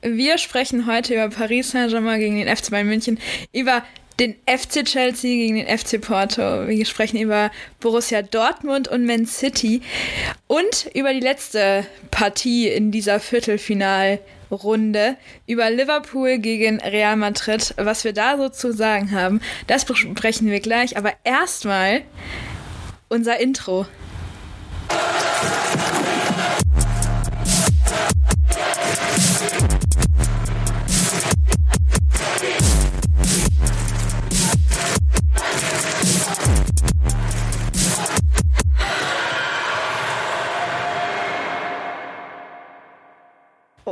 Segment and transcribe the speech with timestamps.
[0.00, 3.18] Wir sprechen heute über Paris Saint-Germain gegen den FC Bayern München,
[3.52, 3.82] über
[4.20, 6.68] den FC Chelsea gegen den FC Porto.
[6.68, 9.82] Wir sprechen über Borussia Dortmund und Man City
[10.46, 15.16] und über die letzte Partie in dieser Viertelfinalrunde,
[15.48, 17.74] über Liverpool gegen Real Madrid.
[17.76, 20.96] Was wir da so zu sagen haben, das besprechen wir gleich.
[20.96, 22.02] Aber erstmal
[23.08, 23.84] unser Intro.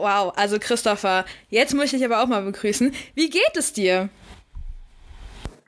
[0.03, 2.93] Wow, also Christopher, jetzt möchte ich aber auch mal begrüßen.
[3.15, 4.11] Wie geht es dir?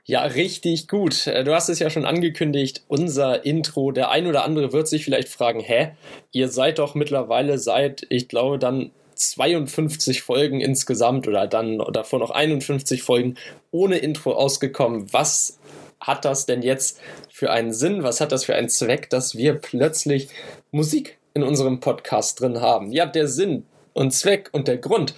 [0.05, 1.27] Ja, richtig gut.
[1.27, 3.91] Äh, du hast es ja schon angekündigt, unser Intro.
[3.91, 5.91] Der ein oder andere wird sich vielleicht fragen, hä,
[6.31, 12.31] ihr seid doch mittlerweile seit, ich glaube, dann 52 Folgen insgesamt oder dann davor noch
[12.31, 13.35] 51 Folgen
[13.69, 15.11] ohne Intro ausgekommen.
[15.11, 15.59] Was
[15.99, 18.01] hat das denn jetzt für einen Sinn?
[18.03, 20.29] Was hat das für einen Zweck, dass wir plötzlich
[20.71, 22.91] Musik in unserem Podcast drin haben?
[22.91, 23.65] Ja, der Sinn
[23.99, 25.13] und Zweck und der Grund,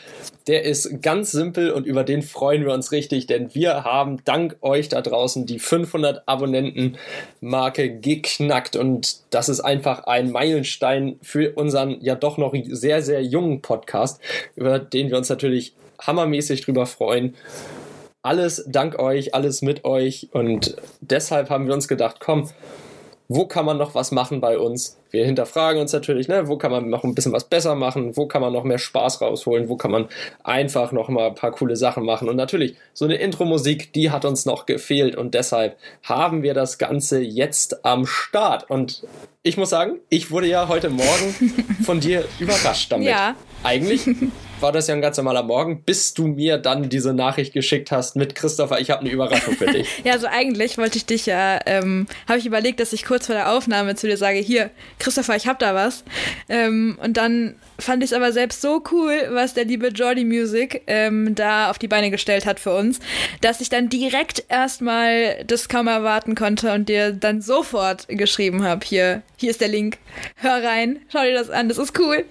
[0.47, 4.57] der ist ganz simpel und über den freuen wir uns richtig, denn wir haben dank
[4.61, 6.97] euch da draußen die 500 Abonnenten
[7.41, 13.21] Marke geknackt und das ist einfach ein Meilenstein für unseren ja doch noch sehr, sehr
[13.21, 14.19] jungen Podcast,
[14.55, 17.35] über den wir uns natürlich hammermäßig drüber freuen.
[18.23, 22.49] Alles dank euch, alles mit euch und deshalb haben wir uns gedacht, komm,
[23.27, 24.97] wo kann man noch was machen bei uns?
[25.11, 28.25] Wir hinterfragen uns natürlich, ne, wo kann man noch ein bisschen was besser machen, wo
[28.25, 30.07] kann man noch mehr Spaß rausholen, wo kann man
[30.43, 32.29] einfach noch mal ein paar coole Sachen machen.
[32.29, 36.77] Und natürlich, so eine Intro-Musik, die hat uns noch gefehlt und deshalb haben wir das
[36.77, 38.69] Ganze jetzt am Start.
[38.69, 39.03] Und
[39.43, 43.09] ich muss sagen, ich wurde ja heute Morgen von dir überrascht damit.
[43.09, 43.35] Ja.
[43.63, 44.07] Eigentlich
[44.61, 48.15] war das ja ein ganz normaler Morgen, bis du mir dann diese Nachricht geschickt hast
[48.15, 49.87] mit Christopher, ich habe eine Überraschung für dich.
[50.03, 53.35] ja, also eigentlich wollte ich dich ja, ähm, habe ich überlegt, dass ich kurz vor
[53.35, 56.03] der Aufnahme zu dir sage, hier, Christopher, ich habe da was.
[56.49, 60.83] Ähm, und dann fand ich es aber selbst so cool, was der liebe Jordi Music
[60.87, 62.99] ähm, da auf die Beine gestellt hat für uns,
[63.41, 68.85] dass ich dann direkt erstmal das kaum erwarten konnte und dir dann sofort geschrieben habe,
[68.85, 69.97] hier, hier ist der Link,
[70.35, 72.25] hör rein, schau dir das an, das ist cool.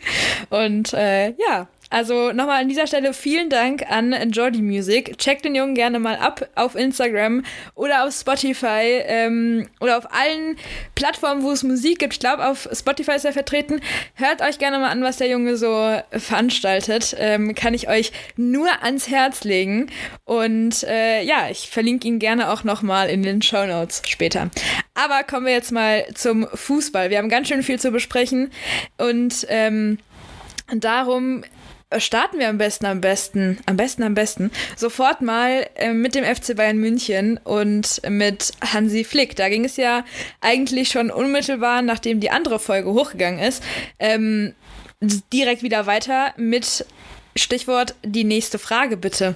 [0.50, 5.18] Und äh, ja, also nochmal an dieser Stelle vielen Dank an Jordi Music.
[5.18, 7.42] Checkt den Jungen gerne mal ab auf Instagram
[7.74, 10.56] oder auf Spotify ähm, oder auf allen
[10.94, 12.14] Plattformen, wo es Musik gibt.
[12.14, 13.80] Ich glaube, auf Spotify ist er vertreten.
[14.14, 17.16] Hört euch gerne mal an, was der Junge so veranstaltet.
[17.18, 19.90] Ähm, kann ich euch nur ans Herz legen.
[20.24, 24.50] Und äh, ja, ich verlinke ihn gerne auch nochmal in den Show Notes später.
[24.94, 27.10] Aber kommen wir jetzt mal zum Fußball.
[27.10, 28.52] Wir haben ganz schön viel zu besprechen
[28.96, 29.98] und ähm,
[30.72, 31.42] darum
[31.98, 36.24] starten wir am besten, am besten, am besten, am besten sofort mal äh, mit dem
[36.24, 39.36] FC Bayern München und mit Hansi Flick.
[39.36, 40.04] Da ging es ja
[40.40, 43.62] eigentlich schon unmittelbar, nachdem die andere Folge hochgegangen ist,
[43.98, 44.54] ähm,
[45.32, 46.84] direkt wieder weiter mit
[47.36, 49.34] Stichwort die nächste Frage bitte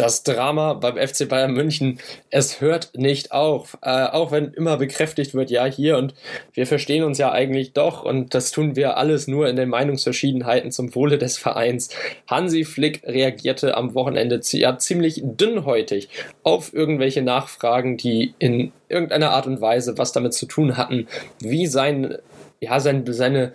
[0.00, 2.00] das Drama beim FC Bayern München,
[2.30, 3.76] es hört nicht auf.
[3.82, 6.14] Äh, auch wenn immer bekräftigt wird, ja, hier und
[6.54, 10.72] wir verstehen uns ja eigentlich doch und das tun wir alles nur in den Meinungsverschiedenheiten
[10.72, 11.90] zum Wohle des Vereins.
[12.26, 16.08] Hansi Flick reagierte am Wochenende ja, ziemlich dünnhäutig
[16.42, 21.08] auf irgendwelche Nachfragen, die in irgendeiner Art und Weise was damit zu tun hatten,
[21.40, 22.16] wie sein,
[22.60, 23.52] ja, sein, seine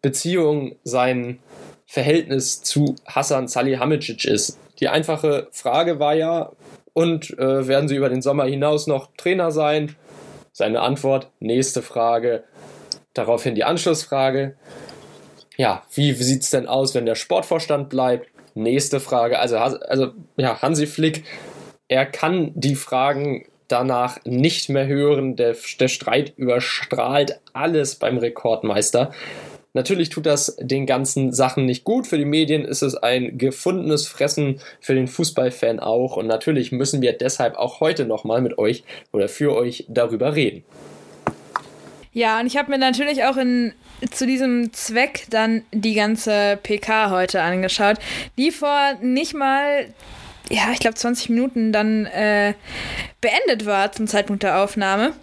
[0.00, 1.40] Beziehung, sein
[1.86, 4.58] Verhältnis zu Hassan Salihamidzic ist.
[4.80, 6.52] Die einfache Frage war ja,
[6.94, 9.96] und äh, werden Sie über den Sommer hinaus noch Trainer sein?
[10.52, 12.44] Seine Antwort, nächste Frage.
[13.14, 14.56] Daraufhin die Anschlussfrage.
[15.56, 18.28] Ja, wie, sieht es denn aus, wenn der Sportvorstand bleibt?
[18.54, 19.38] Nächste Frage.
[19.38, 21.24] Also, also ja, Hansi Flick,
[21.88, 25.36] er kann die Fragen danach nicht mehr hören.
[25.36, 29.12] Der, der Streit überstrahlt alles beim Rekordmeister.
[29.74, 32.06] Natürlich tut das den ganzen Sachen nicht gut.
[32.06, 36.16] Für die Medien ist es ein gefundenes Fressen, für den Fußballfan auch.
[36.16, 40.62] Und natürlich müssen wir deshalb auch heute nochmal mit euch oder für euch darüber reden.
[42.12, 43.72] Ja, und ich habe mir natürlich auch in,
[44.10, 47.96] zu diesem Zweck dann die ganze PK heute angeschaut,
[48.36, 49.86] die vor nicht mal
[50.50, 52.52] ja, ich glaube 20 Minuten dann äh,
[53.22, 55.14] beendet war zum Zeitpunkt der Aufnahme.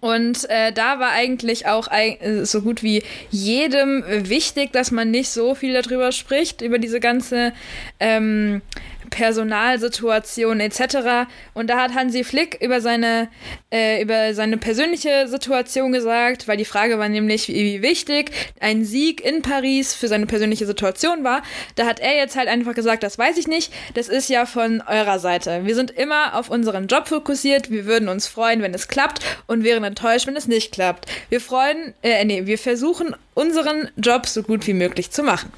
[0.00, 5.30] Und äh, da war eigentlich auch äh, so gut wie jedem wichtig, dass man nicht
[5.30, 7.52] so viel darüber spricht, über diese ganze
[7.98, 8.62] ähm,
[9.10, 11.28] Personalsituation etc.
[11.54, 13.28] Und da hat Hansi Flick über seine,
[13.72, 18.30] äh, über seine persönliche Situation gesagt, weil die Frage war nämlich, wie, wie wichtig
[18.60, 21.42] ein Sieg in Paris für seine persönliche Situation war.
[21.74, 24.82] Da hat er jetzt halt einfach gesagt, das weiß ich nicht, das ist ja von
[24.86, 25.66] eurer Seite.
[25.66, 29.64] Wir sind immer auf unseren Job fokussiert, wir würden uns freuen, wenn es klappt und
[29.64, 31.06] wären enttäuscht, wenn es nicht klappt.
[31.28, 35.52] Wir freuen, äh, nee, wir versuchen unseren Job so gut wie möglich zu machen.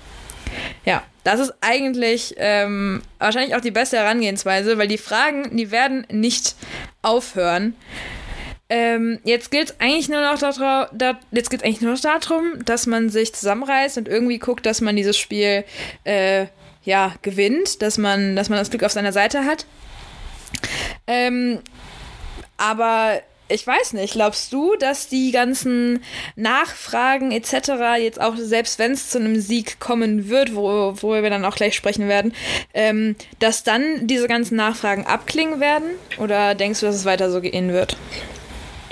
[0.84, 6.06] Ja, das ist eigentlich ähm, wahrscheinlich auch die beste Herangehensweise, weil die Fragen, die werden
[6.10, 6.56] nicht
[7.02, 7.74] aufhören.
[8.69, 12.64] Ähm, jetzt geht es eigentlich nur noch darum, da, jetzt geht's eigentlich nur noch darum,
[12.64, 15.64] dass man sich zusammenreißt und irgendwie guckt, dass man dieses Spiel
[16.04, 16.46] äh,
[16.82, 19.66] ja gewinnt, dass man, dass man das Glück auf seiner Seite hat.
[21.06, 21.60] Ähm,
[22.56, 23.20] aber
[23.52, 26.02] ich weiß nicht, glaubst du, dass die ganzen
[26.37, 27.99] Nachfragen etc.
[27.99, 31.56] jetzt auch, selbst wenn es zu einem Sieg kommen wird, wo, worüber wir dann auch
[31.56, 32.34] gleich sprechen werden,
[32.75, 35.90] ähm, dass dann diese ganzen Nachfragen abklingen werden?
[36.19, 37.96] Oder denkst du, dass es weiter so gehen wird?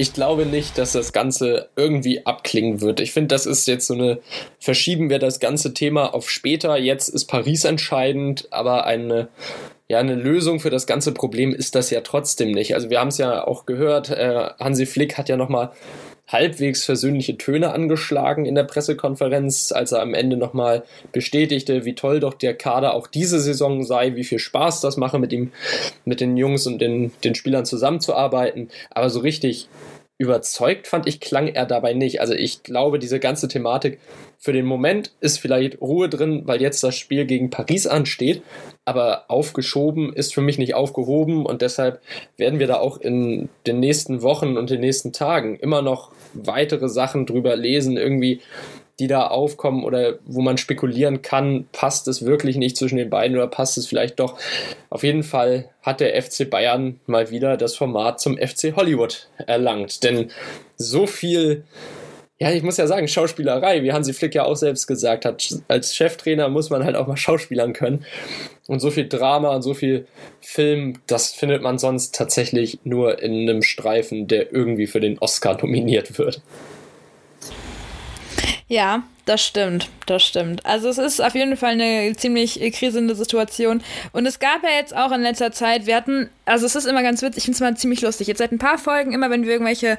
[0.01, 3.01] ich glaube nicht, dass das Ganze irgendwie abklingen wird.
[3.01, 4.21] Ich finde, das ist jetzt so eine,
[4.59, 6.79] verschieben wir das ganze Thema auf später.
[6.79, 9.29] Jetzt ist Paris entscheidend, aber eine
[9.91, 12.77] ja, eine Lösung für das ganze Problem ist das ja trotzdem nicht.
[12.77, 15.73] Also wir haben es ja auch gehört, äh, Hansi Flick hat ja nochmal
[16.29, 22.21] halbwegs versöhnliche Töne angeschlagen in der Pressekonferenz, als er am Ende nochmal bestätigte, wie toll
[22.21, 25.51] doch der Kader auch diese Saison sei, wie viel Spaß das mache, mit ihm,
[26.05, 28.69] mit den Jungs und den, den Spielern zusammenzuarbeiten.
[28.91, 29.69] Aber so richtig
[30.21, 32.21] überzeugt fand ich, klang er dabei nicht.
[32.21, 33.99] Also ich glaube, diese ganze Thematik
[34.37, 38.43] für den Moment ist vielleicht Ruhe drin, weil jetzt das Spiel gegen Paris ansteht,
[38.85, 42.03] aber aufgeschoben ist für mich nicht aufgehoben und deshalb
[42.37, 46.91] werden wir da auch in den nächsten Wochen und den nächsten Tagen immer noch weitere
[46.91, 48.43] Sachen drüber lesen, irgendwie
[49.01, 53.37] die da aufkommen oder wo man spekulieren kann, passt es wirklich nicht zwischen den beiden
[53.37, 54.39] oder passt es vielleicht doch.
[54.91, 60.05] Auf jeden Fall hat der FC Bayern mal wieder das Format zum FC Hollywood erlangt.
[60.05, 60.31] Denn
[60.77, 61.65] so viel
[62.43, 65.95] ja, ich muss ja sagen, Schauspielerei, wie Hansi Flick ja auch selbst gesagt hat, als
[65.95, 68.07] Cheftrainer muss man halt auch mal Schauspielern können.
[68.67, 70.07] Und so viel Drama und so viel
[70.41, 75.59] Film, das findet man sonst tatsächlich nur in einem Streifen, der irgendwie für den Oscar
[75.61, 76.41] nominiert wird.
[78.71, 80.67] Ja, das stimmt, das stimmt.
[80.67, 83.81] Also es ist auf jeden Fall eine ziemlich krisende Situation.
[84.11, 87.05] Und es gab ja jetzt auch in letzter Zeit, wir hatten, also es ist immer
[87.05, 88.27] ganz witzig, ich finde es mal ziemlich lustig.
[88.27, 89.99] Jetzt seit ein paar Folgen, immer wenn wir irgendwelche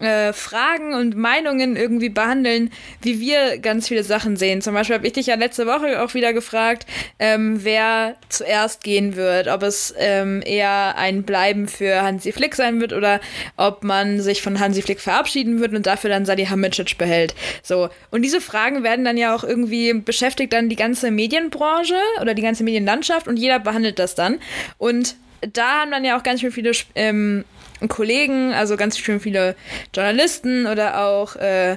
[0.00, 4.62] äh, Fragen und Meinungen irgendwie behandeln, wie wir ganz viele Sachen sehen.
[4.62, 6.84] Zum Beispiel habe ich dich ja letzte Woche auch wieder gefragt,
[7.20, 9.46] ähm, wer zuerst gehen wird.
[9.46, 13.20] Ob es ähm, eher ein Bleiben für Hansi Flick sein wird oder
[13.56, 17.36] ob man sich von Hansi Flick verabschieden wird und dafür dann Salihamidzic behält.
[17.62, 17.88] So.
[18.10, 22.34] Und diese Frage Fragen werden dann ja auch irgendwie beschäftigt dann die ganze Medienbranche oder
[22.34, 24.38] die ganze Medienlandschaft und jeder behandelt das dann.
[24.78, 25.16] Und
[25.52, 27.44] da haben dann ja auch ganz schön viele ähm,
[27.88, 29.56] Kollegen, also ganz schön viele
[29.94, 31.76] Journalisten oder auch äh,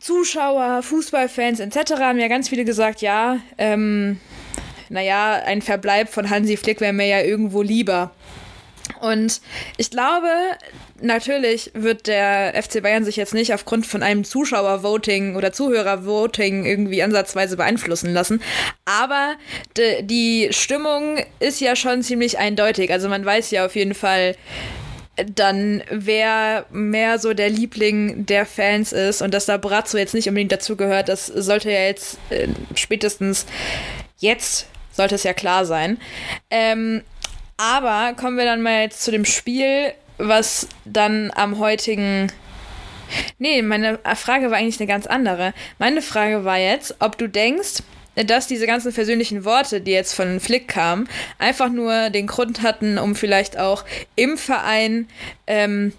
[0.00, 1.92] Zuschauer, Fußballfans etc.
[2.00, 4.18] haben ja ganz viele gesagt, ja, ähm,
[4.88, 8.12] naja, ein Verbleib von Hansi Flick wäre mir ja irgendwo lieber.
[9.00, 9.40] Und
[9.76, 10.28] ich glaube,
[11.00, 17.02] natürlich wird der FC Bayern sich jetzt nicht aufgrund von einem Zuschauervoting oder Zuhörervoting irgendwie
[17.02, 18.42] ansatzweise beeinflussen lassen.
[18.84, 19.34] Aber
[20.02, 22.92] die Stimmung ist ja schon ziemlich eindeutig.
[22.92, 24.36] Also man weiß ja auf jeden Fall,
[25.34, 30.28] dann wer mehr so der Liebling der Fans ist und dass da Brazzo jetzt nicht
[30.28, 33.46] unbedingt dazu gehört, das sollte ja jetzt äh, spätestens
[34.18, 35.98] jetzt sollte es ja klar sein.
[36.50, 37.02] Ähm,
[37.56, 42.32] aber kommen wir dann mal jetzt zu dem Spiel, was dann am heutigen.
[43.38, 45.52] Nee, meine Frage war eigentlich eine ganz andere.
[45.78, 47.82] Meine Frage war jetzt, ob du denkst,
[48.16, 51.08] dass diese ganzen persönlichen Worte, die jetzt von Flick kamen,
[51.38, 53.84] einfach nur den Grund hatten, um vielleicht auch
[54.14, 55.08] im Verein
[55.46, 55.92] ähm,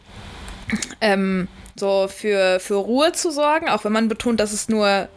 [1.01, 5.09] ähm, so für, für Ruhe zu sorgen, auch wenn man betont, dass es nur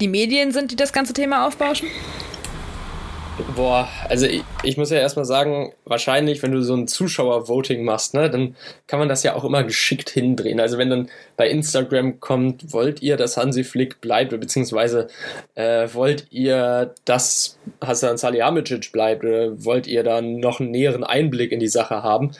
[0.00, 1.88] die Medien sind, die das ganze Thema aufbauschen?
[3.56, 8.14] Boah, also ich, ich muss ja erstmal sagen, wahrscheinlich, wenn du so ein Zuschauer-Voting machst,
[8.14, 8.54] ne, dann
[8.86, 10.60] kann man das ja auch immer geschickt hindrehen.
[10.60, 15.08] Also wenn dann bei Instagram kommt, wollt ihr, dass Hansi Flick bleibt, beziehungsweise
[15.56, 21.50] äh, wollt ihr, dass Hasan Salihamidzic bleibt, oder wollt ihr dann noch einen näheren Einblick
[21.50, 22.30] in die Sache haben?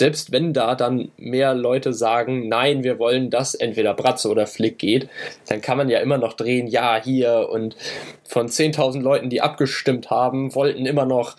[0.00, 4.78] Selbst wenn da dann mehr Leute sagen, nein, wir wollen, dass entweder Bratze oder Flick
[4.78, 5.10] geht,
[5.46, 7.76] dann kann man ja immer noch drehen, ja, hier und
[8.24, 11.36] von 10.000 Leuten, die abgestimmt haben, wollten immer noch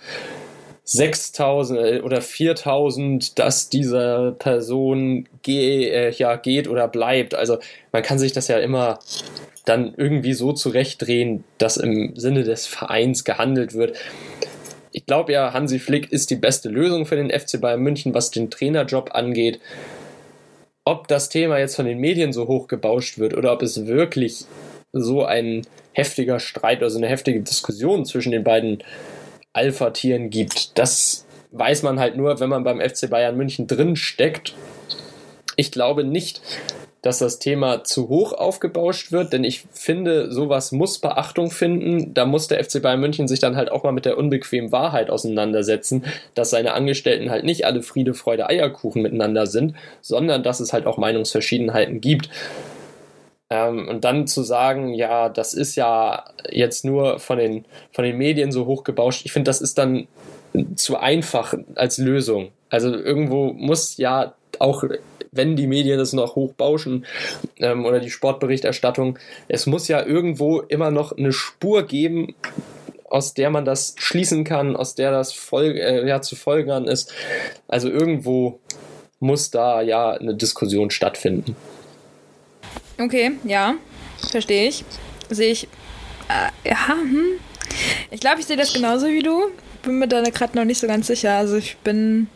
[0.84, 7.34] 6000 äh, oder 4000, dass diese Person ge äh, ja, geht oder bleibt.
[7.34, 7.58] Also
[7.92, 9.00] man kann sich das ja immer
[9.66, 13.98] dann irgendwie so zurechtdrehen, dass im Sinne des Vereins gehandelt wird.
[14.92, 18.32] Ich glaube ja, Hansi Flick ist die beste Lösung für den FC Bayern München, was
[18.32, 19.60] den Trainerjob angeht.
[20.84, 24.46] Ob das Thema jetzt von den Medien so hoch gebauscht wird oder ob es wirklich
[24.92, 28.84] so ein heftiger Streit, also eine heftige Diskussion zwischen den beiden
[29.54, 34.56] Alpha-Tieren gibt, das weiß man halt nur, wenn man beim FC Bayern München drin steckt.
[35.56, 36.42] Ich glaube nicht,
[37.02, 42.14] dass das Thema zu hoch aufgebauscht wird, denn ich finde, sowas muss Beachtung finden.
[42.14, 45.10] Da muss der FC Bayern München sich dann halt auch mal mit der unbequemen Wahrheit
[45.10, 46.06] auseinandersetzen,
[46.36, 50.86] dass seine Angestellten halt nicht alle Friede, Freude, Eierkuchen miteinander sind, sondern dass es halt
[50.86, 52.30] auch Meinungsverschiedenheiten gibt.
[53.50, 58.18] Ähm, und dann zu sagen, ja, das ist ja jetzt nur von den, von den
[58.18, 60.08] Medien so hochgebauscht, ich finde, das ist dann
[60.76, 62.52] zu einfach als Lösung.
[62.70, 64.84] Also irgendwo muss ja auch
[65.32, 67.06] wenn die Medien es noch hochbauschen
[67.58, 72.36] ähm, oder die Sportberichterstattung, es muss ja irgendwo immer noch eine Spur geben,
[73.10, 77.14] aus der man das schließen kann, aus der das Folge, äh, ja, zu folgern ist.
[77.68, 78.60] Also irgendwo
[79.20, 81.56] muss da ja eine Diskussion stattfinden.
[83.00, 83.76] Okay, ja,
[84.32, 84.84] verstehe ich.
[85.30, 85.68] Sehe ich.
[86.30, 87.40] Äh, ja, hm.
[88.12, 89.52] Ich glaube, ich sehe das genauso wie du.
[89.84, 91.34] Bin mir da gerade noch nicht so ganz sicher.
[91.34, 92.28] Also ich bin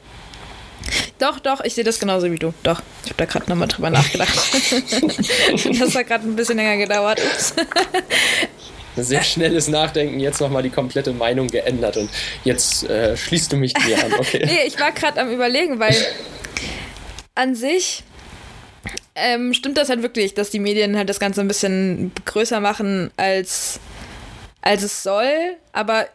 [1.20, 2.54] doch, doch, ich sehe das genauso wie du.
[2.64, 4.36] Doch, ich habe da gerade nochmal drüber nachgedacht.
[5.80, 7.22] das hat gerade ein bisschen länger gedauert.
[7.24, 7.54] Ups.
[8.98, 12.10] Sehr schnelles Nachdenken, jetzt nochmal die komplette Meinung geändert und
[12.44, 14.14] jetzt äh, schließt du mich dir an.
[14.14, 14.44] Okay.
[14.46, 15.96] nee, ich war gerade am Überlegen, weil
[17.36, 18.04] an sich
[19.16, 23.12] ähm, stimmt das halt wirklich, dass die Medien halt das Ganze ein bisschen größer machen,
[23.18, 23.80] als,
[24.62, 25.58] als es soll.
[25.74, 26.08] Aber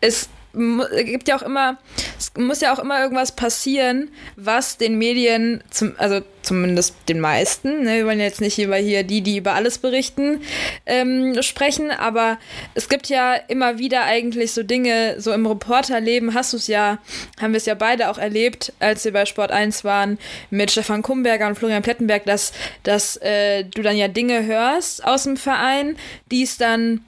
[0.00, 1.78] es gibt ja auch immer,
[2.24, 7.82] es muss ja auch immer irgendwas passieren, was den Medien, zum, also zumindest den meisten,
[7.84, 10.42] ne, wir wollen jetzt nicht über hier die, die über alles berichten,
[10.86, 12.38] ähm, sprechen, aber
[12.74, 16.98] es gibt ja immer wieder eigentlich so Dinge, so im Reporterleben hast du es ja,
[17.40, 20.18] haben wir es ja beide auch erlebt, als wir bei Sport 1 waren,
[20.50, 22.52] mit Stefan Kumberger und Florian Plettenberg, dass,
[22.82, 25.96] dass äh, du dann ja Dinge hörst aus dem Verein,
[26.30, 27.04] die es dann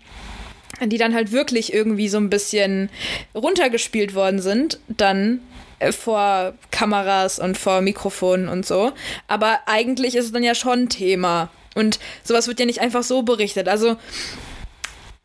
[0.85, 2.91] die dann halt wirklich irgendwie so ein bisschen
[3.35, 5.41] runtergespielt worden sind, dann
[5.79, 8.93] äh, vor Kameras und vor Mikrofonen und so.
[9.29, 11.51] Aber eigentlich ist es dann ja schon Thema.
[11.75, 13.69] Und sowas wird ja nicht einfach so berichtet.
[13.69, 13.97] Also,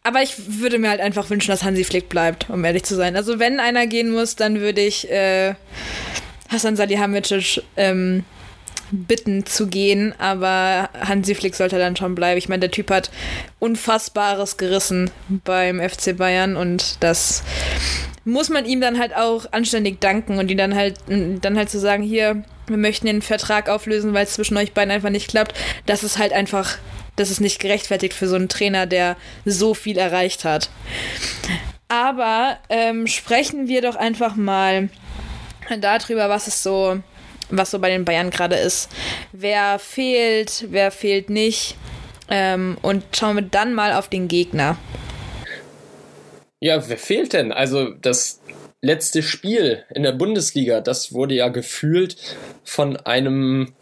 [0.03, 3.15] aber ich würde mir halt einfach wünschen, dass Hansi Flick bleibt, um ehrlich zu sein.
[3.15, 5.55] Also, wenn einer gehen muss, dann würde ich äh,
[6.49, 8.25] Hasan Salihamidzic ähm,
[8.91, 12.37] bitten zu gehen, aber Hansi Flick sollte dann schon bleiben.
[12.37, 13.11] Ich meine, der Typ hat
[13.59, 17.43] Unfassbares gerissen beim FC Bayern und das
[18.23, 21.79] muss man ihm dann halt auch anständig danken und ihn dann halt dann halt zu
[21.79, 25.57] sagen, hier, wir möchten den Vertrag auflösen, weil es zwischen euch beiden einfach nicht klappt,
[25.85, 26.77] das ist halt einfach,
[27.15, 30.69] das ist nicht gerechtfertigt für so einen Trainer, der so viel erreicht hat.
[31.87, 34.89] Aber ähm, sprechen wir doch einfach mal
[35.79, 36.99] darüber, was es so
[37.51, 38.89] was so bei den Bayern gerade ist.
[39.31, 41.75] Wer fehlt, wer fehlt nicht.
[42.29, 44.77] Ähm, und schauen wir dann mal auf den Gegner.
[46.59, 47.51] Ja, wer fehlt denn?
[47.51, 48.41] Also das
[48.81, 52.15] letzte Spiel in der Bundesliga, das wurde ja gefühlt
[52.63, 53.73] von einem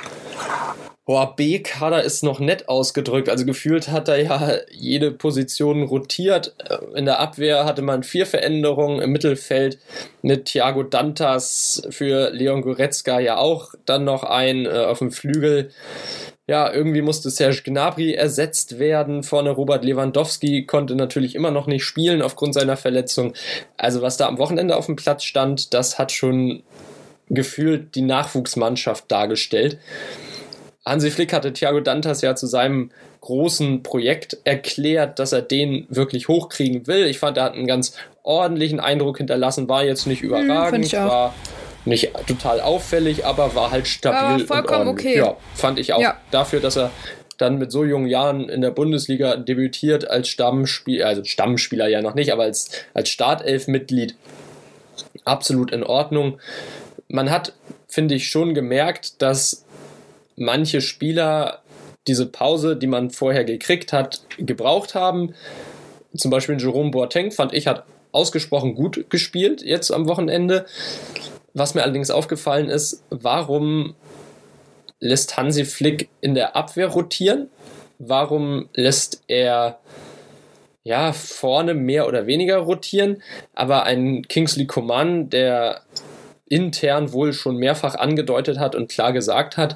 [1.09, 3.29] Boah, B-Kader ist noch nett ausgedrückt.
[3.29, 6.53] Also gefühlt hat er ja jede Position rotiert.
[6.93, 9.01] In der Abwehr hatte man vier Veränderungen.
[9.01, 9.79] Im Mittelfeld
[10.21, 15.71] mit Thiago Dantas für Leon Goretzka ja auch dann noch ein äh, auf dem Flügel.
[16.45, 19.23] Ja, irgendwie musste Serge Gnabry ersetzt werden.
[19.23, 23.33] Vorne Robert Lewandowski konnte natürlich immer noch nicht spielen aufgrund seiner Verletzung.
[23.77, 26.61] Also was da am Wochenende auf dem Platz stand, das hat schon
[27.29, 29.79] gefühlt die Nachwuchsmannschaft dargestellt.
[30.89, 32.89] Hansi Flick hatte Thiago Dantas ja zu seinem
[33.21, 37.05] großen Projekt erklärt, dass er den wirklich hochkriegen will.
[37.05, 37.93] Ich fand, er hat einen ganz
[38.23, 41.35] ordentlichen Eindruck hinterlassen, war jetzt nicht hm, überragend, hm, war
[41.85, 44.43] nicht total auffällig, aber war halt stabil.
[44.43, 45.17] Aber vollkommen und okay.
[45.17, 46.01] Ja, fand ich auch.
[46.01, 46.17] Ja.
[46.31, 46.89] Dafür, dass er
[47.37, 52.15] dann mit so jungen Jahren in der Bundesliga debütiert als Stammspieler, also Stammspieler ja noch
[52.15, 54.15] nicht, aber als, als Startelf-Mitglied
[55.23, 56.39] absolut in Ordnung.
[57.07, 57.53] Man hat,
[57.87, 59.65] finde ich, schon gemerkt, dass
[60.39, 61.61] manche Spieler
[62.07, 65.35] diese Pause, die man vorher gekriegt hat, gebraucht haben.
[66.15, 70.65] Zum Beispiel Jerome Boateng, fand ich, hat ausgesprochen gut gespielt jetzt am Wochenende.
[71.53, 73.95] Was mir allerdings aufgefallen ist, warum
[74.99, 77.49] lässt Hansi Flick in der Abwehr rotieren?
[77.99, 79.79] Warum lässt er
[80.83, 83.21] ja vorne mehr oder weniger rotieren?
[83.53, 85.81] Aber ein Kingsley Coman, der
[86.49, 89.75] intern wohl schon mehrfach angedeutet hat und klar gesagt hat,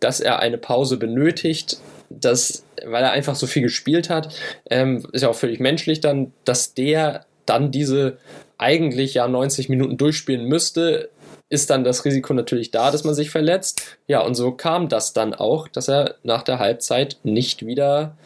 [0.00, 1.78] dass er eine Pause benötigt,
[2.08, 4.34] dass, weil er einfach so viel gespielt hat,
[4.70, 8.18] ähm, ist ja auch völlig menschlich dann, dass der dann diese
[8.56, 11.10] eigentlich ja 90 Minuten durchspielen müsste,
[11.48, 13.98] ist dann das Risiko natürlich da, dass man sich verletzt.
[14.06, 18.16] Ja, und so kam das dann auch, dass er nach der Halbzeit nicht wieder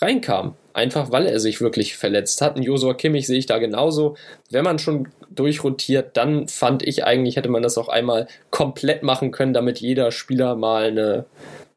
[0.00, 0.54] reinkam.
[0.76, 2.56] Einfach weil er sich wirklich verletzt hat.
[2.56, 4.14] Und Josua Kimmich sehe ich da genauso.
[4.50, 9.30] Wenn man schon durchrotiert, dann fand ich eigentlich, hätte man das auch einmal komplett machen
[9.30, 11.24] können, damit jeder Spieler mal eine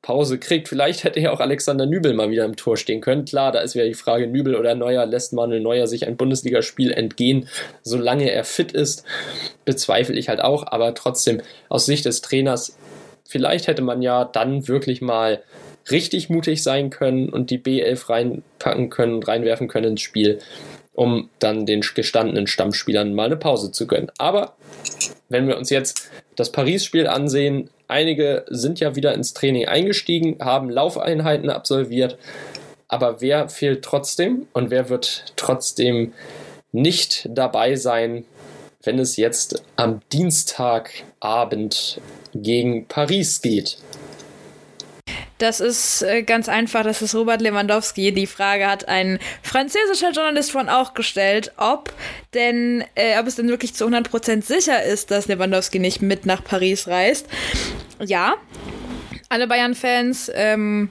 [0.01, 0.67] Pause kriegt.
[0.67, 3.23] Vielleicht hätte ja auch Alexander Nübel mal wieder im Tor stehen können.
[3.23, 6.91] Klar, da ist wieder die Frage, Nübel oder Neuer, lässt Manuel Neuer sich ein Bundesligaspiel
[6.91, 7.47] entgehen,
[7.83, 9.05] solange er fit ist?
[9.63, 11.39] Bezweifle ich halt auch, aber trotzdem
[11.69, 12.77] aus Sicht des Trainers,
[13.25, 15.41] vielleicht hätte man ja dann wirklich mal
[15.91, 20.39] richtig mutig sein können und die B11 reinpacken können, reinwerfen können ins Spiel,
[20.93, 24.11] um dann den gestandenen Stammspielern mal eine Pause zu gönnen.
[24.17, 24.55] Aber
[25.29, 30.69] wenn wir uns jetzt das Paris-Spiel ansehen, einige sind ja wieder ins Training eingestiegen, haben
[30.69, 32.17] Laufeinheiten absolviert,
[32.89, 36.13] aber wer fehlt trotzdem und wer wird trotzdem
[36.71, 38.25] nicht dabei sein,
[38.83, 42.01] wenn es jetzt am Dienstagabend
[42.33, 43.77] gegen Paris geht?
[45.39, 48.11] Das ist äh, ganz einfach, das ist Robert Lewandowski.
[48.11, 51.93] Die Frage hat ein französischer Journalist von auch gestellt, ob
[52.33, 56.43] denn, äh, ob es denn wirklich zu 100% sicher ist, dass Lewandowski nicht mit nach
[56.43, 57.27] Paris reist.
[58.03, 58.35] Ja,
[59.29, 60.89] alle Bayern-Fans, ähm,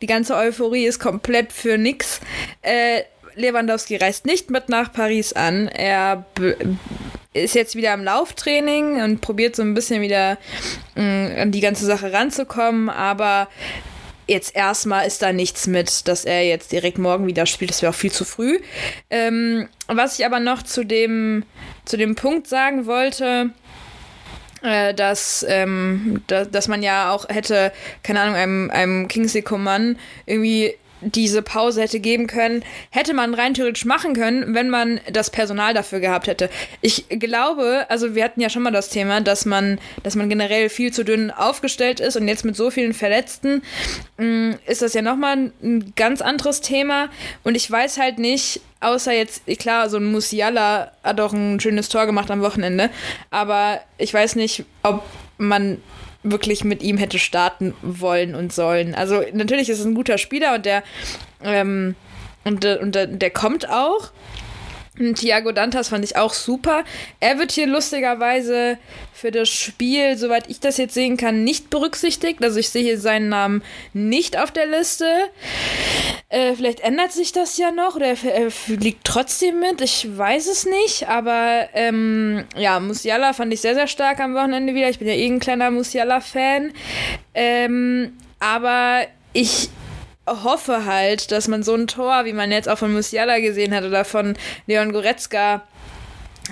[0.00, 2.20] die ganze Euphorie ist komplett für nix.
[2.62, 3.02] Äh,
[3.34, 5.68] Lewandowski reist nicht mit nach Paris an.
[5.68, 6.24] Er
[7.34, 10.38] ist jetzt wieder im Lauftraining und probiert so ein bisschen wieder
[10.94, 13.48] mm, an die ganze Sache ranzukommen, aber
[14.26, 17.70] jetzt erstmal ist da nichts mit, dass er jetzt direkt morgen wieder spielt.
[17.70, 18.60] Das wäre auch viel zu früh.
[19.10, 21.44] Ähm, was ich aber noch zu dem,
[21.84, 23.50] zu dem Punkt sagen wollte,
[24.62, 27.72] äh, dass, ähm, da, dass man ja auch hätte,
[28.02, 33.54] keine Ahnung, einem, einem Kingsley Coman irgendwie diese Pause hätte geben können, hätte man rein
[33.54, 36.48] theoretisch machen können, wenn man das Personal dafür gehabt hätte.
[36.80, 40.68] Ich glaube, also wir hatten ja schon mal das Thema, dass man, dass man generell
[40.68, 43.62] viel zu dünn aufgestellt ist und jetzt mit so vielen Verletzten
[44.18, 47.08] mh, mm, ist das ja nochmal ein ganz anderes Thema
[47.42, 51.88] und ich weiß halt nicht, außer jetzt, klar, so ein Musiala hat auch ein schönes
[51.88, 52.90] Tor gemacht am Wochenende,
[53.30, 55.02] aber ich weiß nicht, ob
[55.38, 55.78] man
[56.22, 58.94] wirklich mit ihm hätte starten wollen und sollen.
[58.94, 60.82] Also natürlich ist es ein guter Spieler und der
[61.42, 61.96] ähm,
[62.44, 64.10] und, und der, der kommt auch.
[65.14, 66.84] Thiago Dantas fand ich auch super.
[67.18, 68.78] Er wird hier lustigerweise
[69.14, 72.44] für das Spiel, soweit ich das jetzt sehen kann, nicht berücksichtigt.
[72.44, 73.62] Also ich sehe hier seinen Namen
[73.94, 75.06] nicht auf der Liste.
[76.32, 79.82] Äh, vielleicht ändert sich das ja noch oder er, er liegt trotzdem mit.
[79.82, 81.06] Ich weiß es nicht.
[81.06, 84.88] Aber ähm, ja, Musiala fand ich sehr, sehr stark am Wochenende wieder.
[84.88, 86.72] Ich bin ja eh ein kleiner Musiala-Fan.
[87.34, 89.02] Ähm, aber
[89.34, 89.68] ich
[90.26, 93.84] hoffe halt, dass man so ein Tor, wie man jetzt auch von Musiala gesehen hat
[93.84, 94.34] oder von
[94.66, 95.64] Leon Goretzka,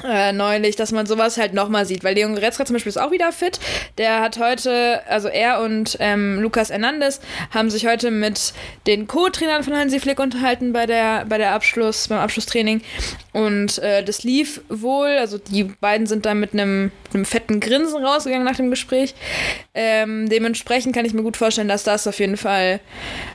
[0.04, 2.04] äh, neulich, dass man sowas halt nochmal sieht.
[2.04, 3.58] Weil Leon Goretzka zum Beispiel ist auch wieder fit.
[3.98, 8.52] Der hat heute, also er und ähm, Lukas Hernandez haben sich heute mit
[8.86, 12.82] den Co-Trainern von Hansi Flick unterhalten bei der, bei der Abschluss, beim Abschlusstraining.
[13.32, 18.04] Und äh, das lief wohl, also die beiden sind da mit einem, einem fetten Grinsen
[18.04, 19.14] rausgegangen nach dem Gespräch.
[19.74, 22.80] Ähm, dementsprechend kann ich mir gut vorstellen, dass das auf jeden Fall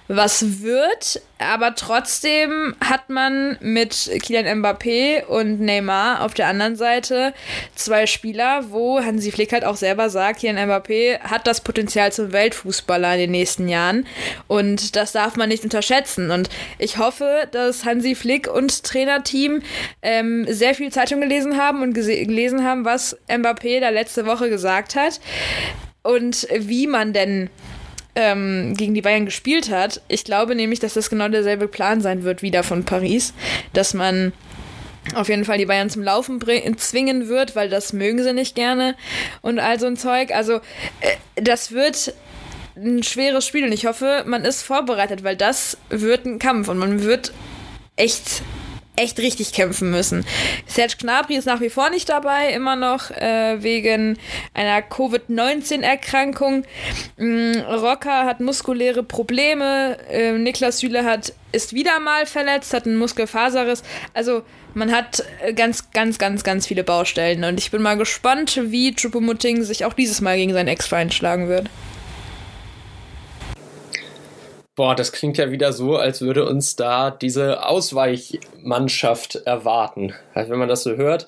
[0.08, 1.22] was wird.
[1.38, 7.34] Aber trotzdem hat man mit Kylian Mbappé und Neymar auf der anderen Seite
[7.76, 12.32] zwei Spieler, wo Hansi Flick halt auch selber sagt, Kylian Mbappé hat das Potenzial zum
[12.32, 14.08] Weltfußballer in den nächsten Jahren.
[14.48, 16.32] Und das darf man nicht unterschätzen.
[16.32, 19.62] Und ich hoffe, dass Hansi Flick und Trainerteam
[20.02, 24.96] ähm, sehr viel Zeitung gelesen haben und gelesen haben, was Mbappé da letzte Woche gesagt
[24.96, 25.20] hat.
[26.04, 27.50] Und wie man denn
[28.16, 30.02] ähm, gegen die Bayern gespielt hat.
[30.08, 33.34] Ich glaube nämlich, dass das genau derselbe Plan sein wird wie der von Paris,
[33.74, 34.32] dass man
[35.14, 36.40] auf jeden Fall die Bayern zum Laufen
[36.78, 38.96] zwingen wird, weil das mögen sie nicht gerne
[39.42, 40.32] und all so ein Zeug.
[40.32, 40.56] Also
[41.02, 42.14] äh, das wird
[42.76, 46.78] ein schweres Spiel und ich hoffe, man ist vorbereitet, weil das wird ein Kampf und
[46.78, 47.34] man wird
[47.96, 48.42] echt
[48.96, 50.26] echt richtig kämpfen müssen.
[50.68, 54.18] Serge Gnabry ist nach wie vor nicht dabei, immer noch äh, wegen
[54.54, 56.64] einer Covid-19-Erkrankung.
[57.18, 59.98] Mm, Rocker hat muskuläre Probleme.
[60.10, 63.82] Äh, Niklas Süle hat ist wieder mal verletzt, hat einen Muskelfaserriss.
[64.14, 68.60] Also man hat äh, ganz, ganz, ganz, ganz viele Baustellen und ich bin mal gespannt,
[68.62, 71.70] wie Choupo-Moting sich auch dieses Mal gegen seinen Ex-Feind schlagen wird.
[74.76, 80.14] Boah, das klingt ja wieder so, als würde uns da diese Ausweichmannschaft erwarten.
[80.34, 81.28] Also wenn man das so hört,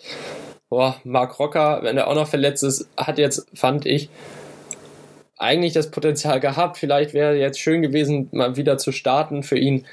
[0.70, 4.10] boah, Mark Rocker, wenn er auch noch verletzt ist, hat jetzt, fand ich,
[5.38, 6.78] eigentlich das Potenzial gehabt.
[6.78, 9.86] Vielleicht wäre jetzt schön gewesen, mal wieder zu starten für ihn.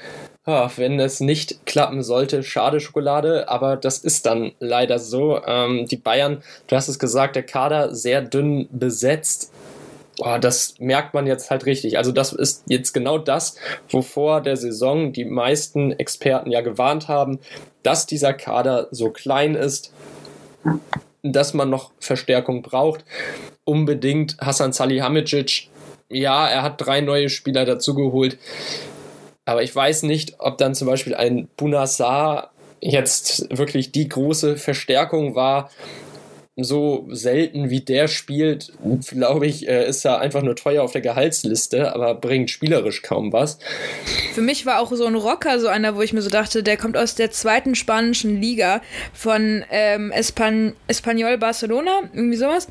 [0.45, 5.41] oh, wenn es nicht klappen sollte, schade Schokolade, aber das ist dann leider so.
[5.45, 9.51] Ähm, die Bayern, du hast es gesagt, der Kader sehr dünn besetzt.
[10.19, 11.97] Oh, das merkt man jetzt halt richtig.
[11.97, 13.55] Also das ist jetzt genau das,
[13.89, 17.39] wovor der Saison die meisten Experten ja gewarnt haben,
[17.83, 19.91] dass dieser Kader so klein ist,
[21.21, 23.03] dass man noch Verstärkung braucht.
[23.65, 25.69] Unbedingt Hassan Salihamidzic.
[26.09, 28.37] Ja, er hat drei neue Spieler dazugeholt.
[29.45, 32.51] Aber ich weiß nicht, ob dann zum Beispiel ein Bunassar
[32.81, 35.69] jetzt wirklich die große Verstärkung war.
[36.57, 38.71] So selten wie der spielt,
[39.09, 43.33] glaube ich, äh, ist er einfach nur teuer auf der Gehaltsliste, aber bringt spielerisch kaum
[43.33, 43.59] was.
[44.33, 46.77] Für mich war auch so ein Rocker so einer, wo ich mir so dachte, der
[46.77, 52.69] kommt aus der zweiten spanischen Liga von ähm, Espan Espanyol Barcelona, irgendwie sowas.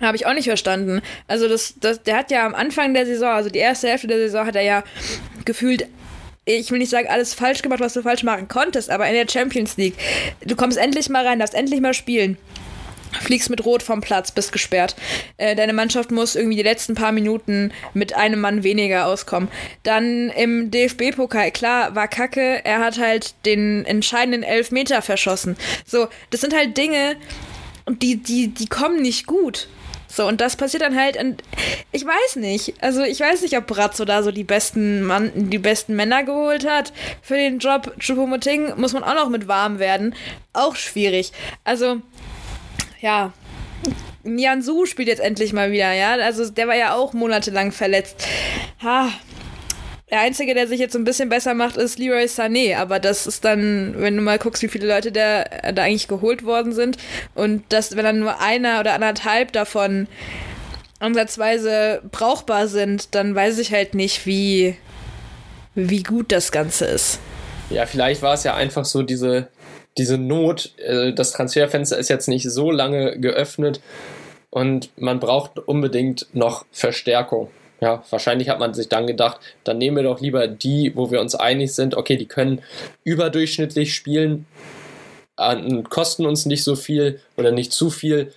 [0.00, 1.02] Habe ich auch nicht verstanden.
[1.28, 4.18] Also das, das, der hat ja am Anfang der Saison, also die erste Hälfte der
[4.18, 4.82] Saison, hat er ja
[5.44, 5.86] gefühlt
[6.46, 9.26] ich will nicht sagen, alles falsch gemacht, was du falsch machen konntest, aber in der
[9.26, 9.94] Champions League,
[10.44, 12.36] du kommst endlich mal rein, darfst endlich mal spielen.
[13.20, 14.96] Fliegst mit Rot vom Platz, bist gesperrt.
[15.36, 19.48] Äh, deine Mannschaft muss irgendwie die letzten paar Minuten mit einem Mann weniger auskommen.
[19.82, 22.64] Dann im DFB-Pokal, klar, war kacke.
[22.64, 25.56] Er hat halt den entscheidenden Elfmeter verschossen.
[25.86, 27.16] So, das sind halt Dinge,
[27.88, 29.68] die, die, die kommen nicht gut.
[30.14, 31.42] So, und das passiert dann halt, und
[31.90, 32.74] ich weiß nicht.
[32.80, 36.64] Also, ich weiß nicht, ob Brazzo da so die besten, Mann, die besten Männer geholt
[36.68, 37.92] hat für den Job.
[37.98, 40.14] Choupo-Moting muss man auch noch mit warm werden.
[40.52, 41.32] Auch schwierig.
[41.64, 42.00] Also,
[43.04, 43.32] ja.
[44.22, 46.14] Nianzu spielt jetzt endlich mal wieder, ja.
[46.14, 48.26] Also, der war ja auch monatelang verletzt.
[48.82, 49.10] Ha,
[50.10, 52.76] der Einzige, der sich jetzt ein bisschen besser macht, ist Leroy Sané.
[52.76, 56.44] Aber das ist dann, wenn du mal guckst, wie viele Leute da, da eigentlich geholt
[56.46, 56.96] worden sind.
[57.34, 60.08] Und das, wenn dann nur einer oder anderthalb davon
[60.98, 64.76] ansatzweise brauchbar sind, dann weiß ich halt nicht, wie,
[65.74, 67.18] wie gut das Ganze ist.
[67.68, 69.48] Ja, vielleicht war es ja einfach so diese,
[69.98, 70.72] diese Not.
[70.78, 73.80] Äh, das Transferfenster ist jetzt nicht so lange geöffnet
[74.50, 77.50] und man braucht unbedingt noch Verstärkung.
[77.80, 81.20] Ja, wahrscheinlich hat man sich dann gedacht, dann nehmen wir doch lieber die, wo wir
[81.20, 82.62] uns einig sind, okay, die können
[83.02, 84.46] überdurchschnittlich spielen,
[85.90, 88.32] kosten uns nicht so viel oder nicht zu viel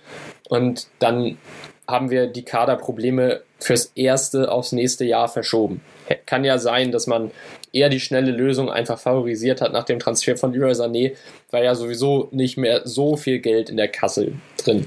[0.48, 1.38] und dann
[1.86, 5.80] haben wir die Kaderprobleme fürs erste aufs nächste Jahr verschoben.
[6.26, 7.30] Kann ja sein, dass man
[7.72, 11.14] eher die schnelle Lösung einfach favorisiert hat nach dem Transfer von Leroy Sané,
[11.50, 14.86] weil ja sowieso nicht mehr so viel Geld in der Kasse drin.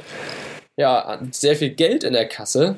[0.78, 2.78] Ja, sehr viel Geld in der Kasse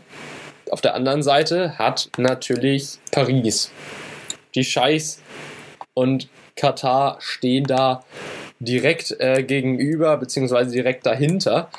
[0.73, 3.71] auf der anderen Seite hat natürlich Paris.
[4.55, 5.21] Die Scheiß
[5.93, 8.03] und Katar stehen da
[8.59, 11.69] direkt äh, gegenüber, beziehungsweise direkt dahinter.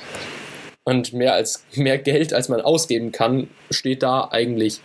[0.85, 4.81] Und mehr als mehr Geld, als man ausgeben kann, steht da eigentlich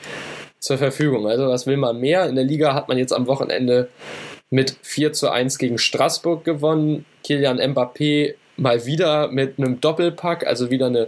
[0.59, 1.27] zur Verfügung.
[1.27, 2.27] Also was will man mehr?
[2.27, 3.89] In der Liga hat man jetzt am Wochenende
[4.49, 7.05] mit 4 zu 1 gegen Straßburg gewonnen.
[7.23, 11.07] Kilian Mbappé mal wieder mit einem Doppelpack, also wieder eine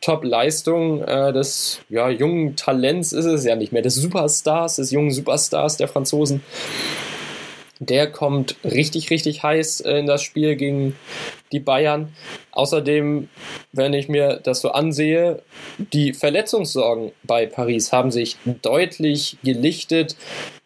[0.00, 5.12] Top-Leistung äh, des ja, jungen Talents ist es ja nicht mehr, des Superstars, des jungen
[5.12, 6.42] Superstars der Franzosen.
[7.84, 10.94] Der kommt richtig, richtig heiß äh, in das Spiel gegen
[11.50, 12.14] die Bayern.
[12.52, 13.28] Außerdem,
[13.72, 15.42] wenn ich mir das so ansehe,
[15.78, 20.14] die Verletzungssorgen bei Paris haben sich deutlich gelichtet.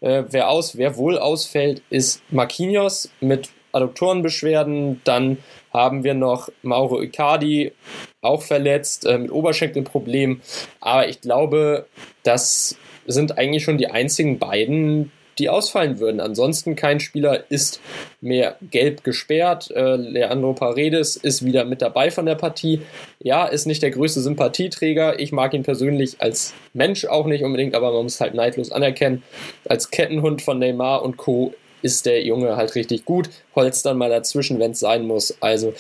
[0.01, 5.01] Äh, wer aus, wer wohl ausfällt, ist Marquinhos mit Adduktorenbeschwerden.
[5.05, 5.39] Dann
[5.73, 7.73] haben wir noch Mauro Icardi,
[8.21, 10.43] auch verletzt, äh, mit Oberschenkelproblemen.
[10.81, 11.87] Aber ich glaube,
[12.25, 12.77] das
[13.07, 16.21] sind eigentlich schon die einzigen beiden, die ausfallen würden.
[16.21, 17.81] Ansonsten kein Spieler ist
[18.21, 19.71] mehr gelb gesperrt.
[19.71, 22.83] Äh, Leandro Paredes ist wieder mit dabei von der Partie.
[23.21, 25.19] Ja, ist nicht der größte Sympathieträger.
[25.21, 29.23] Ich mag ihn persönlich als Mensch auch nicht unbedingt, aber man muss halt neidlos anerkennen.
[29.69, 34.11] Als Kettenhund von Neymar und Co ist der Junge halt richtig gut, holzt dann mal
[34.11, 35.37] dazwischen, wenn es sein muss.
[35.41, 35.75] Also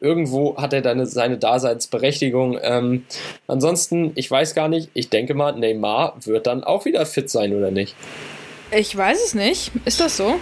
[0.00, 2.58] irgendwo hat er dann seine Daseinsberechtigung.
[2.62, 3.04] Ähm,
[3.46, 7.54] ansonsten, ich weiß gar nicht, ich denke mal, Neymar wird dann auch wieder fit sein,
[7.54, 7.94] oder nicht?
[8.70, 9.72] Ich weiß es nicht.
[9.84, 10.38] Ist das so?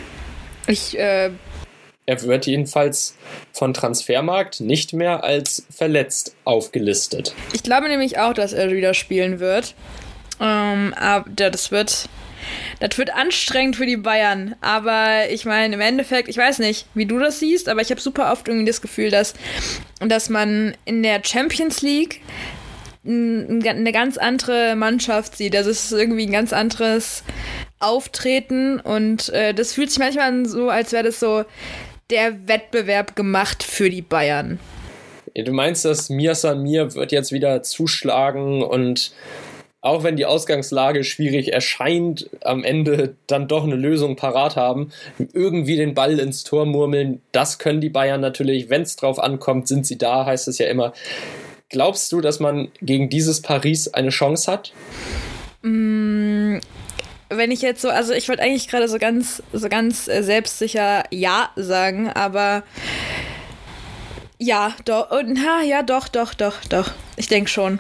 [0.67, 1.31] Ich, äh
[2.07, 3.17] er wird jedenfalls
[3.53, 7.35] von Transfermarkt nicht mehr als verletzt aufgelistet.
[7.53, 9.75] Ich glaube nämlich auch, dass er wieder spielen wird.
[10.41, 12.09] Ähm, aber das wird
[12.81, 14.55] das wird anstrengend für die Bayern.
[14.61, 18.01] Aber ich meine, im Endeffekt, ich weiß nicht, wie du das siehst, aber ich habe
[18.01, 19.35] super oft irgendwie das Gefühl, dass,
[20.01, 22.21] dass man in der Champions League
[23.07, 25.55] eine ganz andere Mannschaft sieht.
[25.55, 27.23] Das ist irgendwie ein ganz anderes
[27.85, 31.45] Auftreten und äh, das fühlt sich manchmal so, als wäre das so
[32.11, 34.59] der Wettbewerb gemacht für die Bayern.
[35.35, 39.13] Du meinst, dass Mir Samir wird jetzt wieder zuschlagen und
[39.81, 44.91] auch wenn die Ausgangslage schwierig erscheint, am Ende dann doch eine Lösung parat haben,
[45.35, 47.21] irgendwie den Ball ins Tor murmeln.
[47.33, 50.69] Das können die Bayern natürlich, wenn es drauf ankommt, sind sie da, heißt es ja
[50.69, 50.95] immer.
[51.69, 54.73] Glaubst du, dass man gegen dieses Paris eine Chance hat?
[57.37, 61.05] Wenn ich jetzt so, also ich wollte eigentlich gerade so ganz, so ganz äh, selbstsicher
[61.11, 62.63] Ja sagen, aber
[64.39, 66.91] ja, doch, und, ha, ja, doch, doch, doch, doch.
[67.17, 67.79] Ich denke schon.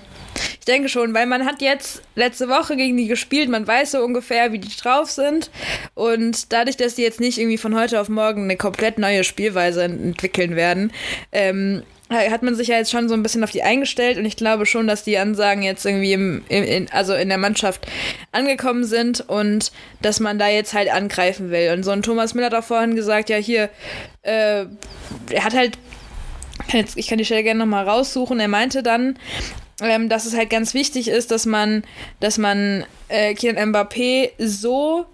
[0.58, 4.02] Ich denke schon, weil man hat jetzt letzte Woche gegen die gespielt, man weiß so
[4.02, 5.50] ungefähr, wie die drauf sind.
[5.94, 9.84] Und dadurch, dass die jetzt nicht irgendwie von heute auf morgen eine komplett neue Spielweise
[9.84, 10.92] entwickeln werden,
[11.32, 11.82] ähm,
[12.14, 14.66] hat man sich ja jetzt schon so ein bisschen auf die eingestellt und ich glaube
[14.66, 17.86] schon, dass die Ansagen jetzt irgendwie im, in, also in der Mannschaft
[18.32, 19.72] angekommen sind und
[20.02, 21.72] dass man da jetzt halt angreifen will.
[21.72, 23.70] Und so ein Thomas Miller hat auch vorhin gesagt, ja hier,
[24.22, 24.66] äh,
[25.30, 25.78] er hat halt,
[26.94, 29.18] ich kann die Stelle gerne nochmal raussuchen, er meinte dann,
[29.80, 31.82] ähm, dass es halt ganz wichtig ist, dass man,
[32.20, 35.06] dass man äh, Kylian Mbappé so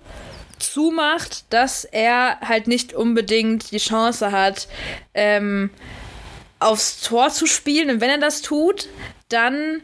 [0.59, 4.69] zumacht, dass er halt nicht unbedingt die Chance hat,
[5.15, 5.71] ähm,
[6.61, 7.90] aufs Tor zu spielen.
[7.90, 8.88] Und wenn er das tut,
[9.29, 9.83] dann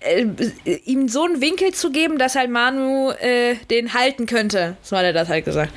[0.00, 0.24] äh,
[0.84, 4.76] ihm so einen Winkel zu geben, dass halt Manu äh, den halten könnte.
[4.82, 5.72] So hat er das halt gesagt.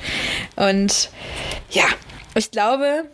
[0.56, 1.10] Und
[1.70, 1.84] ja,
[2.34, 3.04] ich glaube,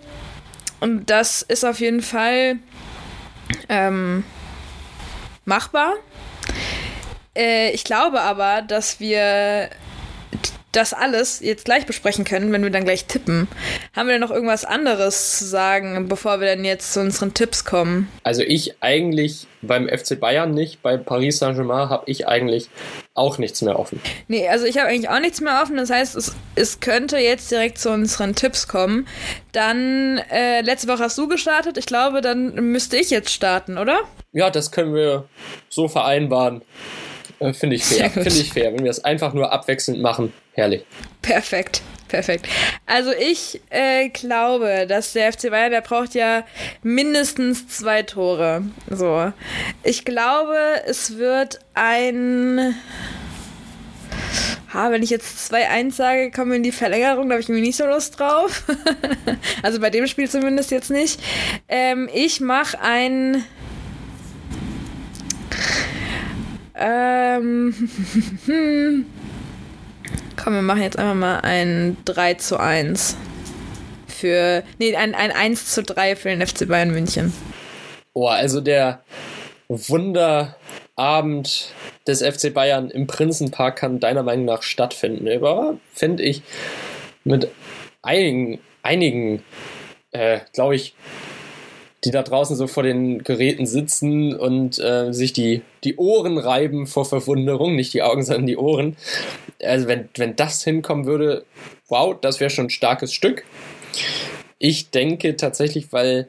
[0.80, 2.58] und das ist auf jeden Fall
[3.68, 4.24] ähm,
[5.44, 5.94] machbar.
[7.36, 9.70] Äh, ich glaube aber, dass wir
[10.72, 13.48] das alles jetzt gleich besprechen können, wenn wir dann gleich tippen.
[13.94, 17.64] Haben wir denn noch irgendwas anderes zu sagen, bevor wir dann jetzt zu unseren Tipps
[17.64, 18.08] kommen?
[18.22, 22.68] Also ich eigentlich beim FC Bayern nicht, bei Paris Saint-Germain habe ich eigentlich
[23.14, 24.00] auch nichts mehr offen.
[24.28, 25.76] Nee, also ich habe eigentlich auch nichts mehr offen.
[25.76, 29.06] Das heißt, es, es könnte jetzt direkt zu unseren Tipps kommen.
[29.52, 31.76] Dann, äh, letzte Woche hast du gestartet.
[31.78, 34.00] Ich glaube, dann müsste ich jetzt starten, oder?
[34.32, 35.24] Ja, das können wir
[35.68, 36.62] so vereinbaren.
[37.40, 38.10] Äh, Finde ich fair.
[38.10, 38.72] Finde ich fair.
[38.72, 40.84] Wenn wir es einfach nur abwechselnd machen, herrlich.
[41.22, 41.82] Perfekt.
[42.08, 42.48] Perfekt.
[42.86, 46.44] Also ich äh, glaube, dass der FC Bayern, der braucht ja
[46.82, 48.64] mindestens zwei Tore.
[48.88, 49.32] So.
[49.84, 52.74] Ich glaube, es wird ein.
[54.74, 57.60] Ha, wenn ich jetzt 2-1 sage, kommen wir in die Verlängerung, da habe ich mir
[57.60, 58.64] nicht so Lust drauf.
[59.62, 61.20] also bei dem Spiel zumindest jetzt nicht.
[61.68, 63.44] Ähm, ich mache ein
[66.74, 67.74] ähm,
[70.42, 73.16] komm, wir machen jetzt einfach mal ein 3 zu 1.
[74.08, 77.32] Für, nee, ein, ein 1 zu 3 für den FC Bayern München.
[78.12, 79.02] Oh, also der
[79.68, 81.72] Wunderabend
[82.06, 85.28] des FC Bayern im Prinzenpark kann deiner Meinung nach stattfinden.
[85.28, 86.42] Aber finde ich
[87.24, 87.48] mit
[88.02, 89.42] einigen, einigen,
[90.10, 90.94] äh, glaube ich,
[92.04, 96.86] die da draußen so vor den Geräten sitzen und äh, sich die, die Ohren reiben
[96.86, 98.96] vor Verwunderung, nicht die Augen, sondern die Ohren.
[99.62, 101.44] Also wenn, wenn das hinkommen würde,
[101.88, 103.44] wow, das wäre schon ein starkes Stück.
[104.58, 106.28] Ich denke tatsächlich, weil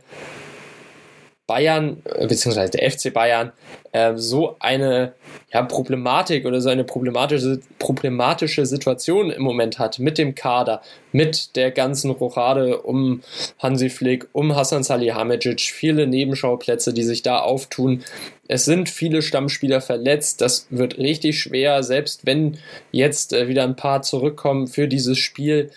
[1.48, 3.52] Bayern, äh, beziehungsweise der FC Bayern,
[3.92, 5.14] äh, so eine
[5.52, 11.56] ja, Problematik oder so eine problematische, problematische Situation im Moment hat mit dem Kader, mit
[11.56, 13.22] der ganzen Rochade um
[13.60, 18.04] Hansi Flick, um Hassan Salihamidzic, viele Nebenschauplätze, die sich da auftun.
[18.48, 22.58] Es sind viele Stammspieler verletzt, das wird richtig schwer, selbst wenn
[22.92, 25.72] jetzt äh, wieder ein paar zurückkommen für dieses Spiel.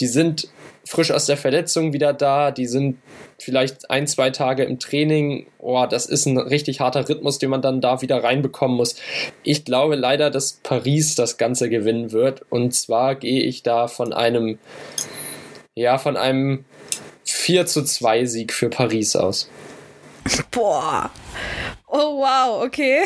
[0.00, 0.48] Die sind
[0.90, 2.98] frisch aus der Verletzung wieder da, die sind
[3.38, 5.46] vielleicht ein, zwei Tage im Training.
[5.60, 8.96] Oh, das ist ein richtig harter Rhythmus, den man dann da wieder reinbekommen muss.
[9.44, 12.42] Ich glaube leider, dass Paris das Ganze gewinnen wird.
[12.50, 14.58] Und zwar gehe ich da von einem,
[15.76, 16.64] ja, von einem
[17.24, 19.48] 4 zu 2 Sieg für Paris aus.
[20.50, 21.12] Boah.
[21.92, 23.02] Oh wow, okay.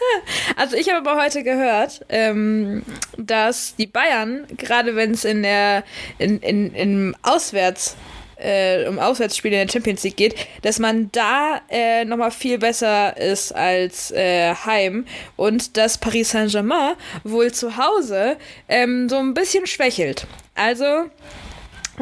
[0.56, 2.82] also ich habe aber heute gehört, ähm,
[3.18, 5.84] dass die Bayern, gerade wenn es in der
[6.16, 7.94] in, in, in Auswärts
[8.36, 13.14] äh, um Auswärtsspiele in der Champions League geht, dass man da äh, nochmal viel besser
[13.18, 15.04] ist als äh, heim
[15.36, 20.26] und dass Paris Saint-Germain wohl zu Hause ähm, so ein bisschen schwächelt.
[20.54, 21.10] Also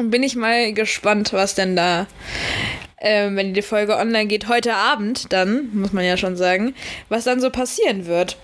[0.09, 2.07] bin ich mal gespannt, was denn da
[3.01, 6.75] äh, wenn die Folge online geht, heute Abend dann, muss man ja schon sagen,
[7.09, 8.37] was dann so passieren wird.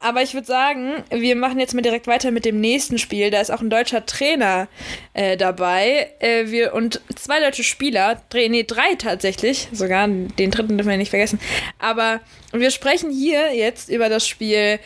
[0.00, 3.30] Aber ich würde sagen, wir machen jetzt mal direkt weiter mit dem nächsten Spiel.
[3.30, 4.68] Da ist auch ein deutscher Trainer
[5.14, 6.10] äh, dabei.
[6.18, 11.10] Äh, wir, und zwei deutsche Spieler, nee, drei tatsächlich, sogar, den dritten dürfen wir nicht
[11.10, 11.38] vergessen.
[11.78, 12.20] Aber
[12.52, 14.78] wir sprechen hier jetzt über das Spiel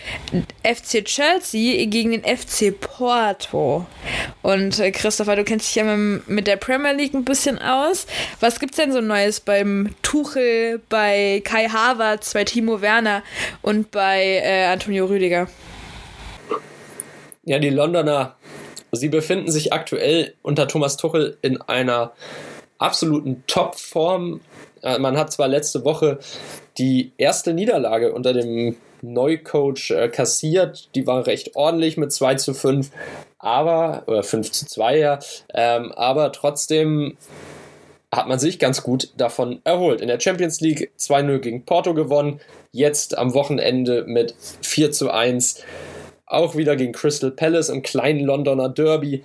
[0.65, 3.87] FC Chelsea gegen den FC Porto.
[4.43, 8.07] Und äh, Christopher, du kennst dich ja mit der Premier League ein bisschen aus.
[8.41, 13.23] Was gibt's denn so Neues beim Tuchel, bei Kai Havertz, bei Timo Werner
[13.63, 15.49] und bei äh, Antonio Antonio Rüdiger.
[17.45, 18.37] Ja, die Londoner,
[18.93, 22.13] sie befinden sich aktuell unter Thomas Tuchel in einer
[22.79, 24.41] absoluten Topform.
[24.83, 26.21] Äh, man hat zwar letzte Woche
[26.79, 32.55] die erste Niederlage unter dem Neucoach äh, kassiert, die war recht ordentlich mit 2 zu
[32.55, 32.91] 5,
[33.39, 35.19] aber, oder 5 zu 2 ja,
[35.55, 37.17] ähm, aber trotzdem
[38.13, 40.01] hat man sich ganz gut davon erholt.
[40.01, 42.41] In der Champions League 2-0 gegen Porto gewonnen,
[42.73, 45.63] jetzt am Wochenende mit 4 zu 1
[46.27, 49.23] auch wieder gegen Crystal Palace im kleinen Londoner Derby.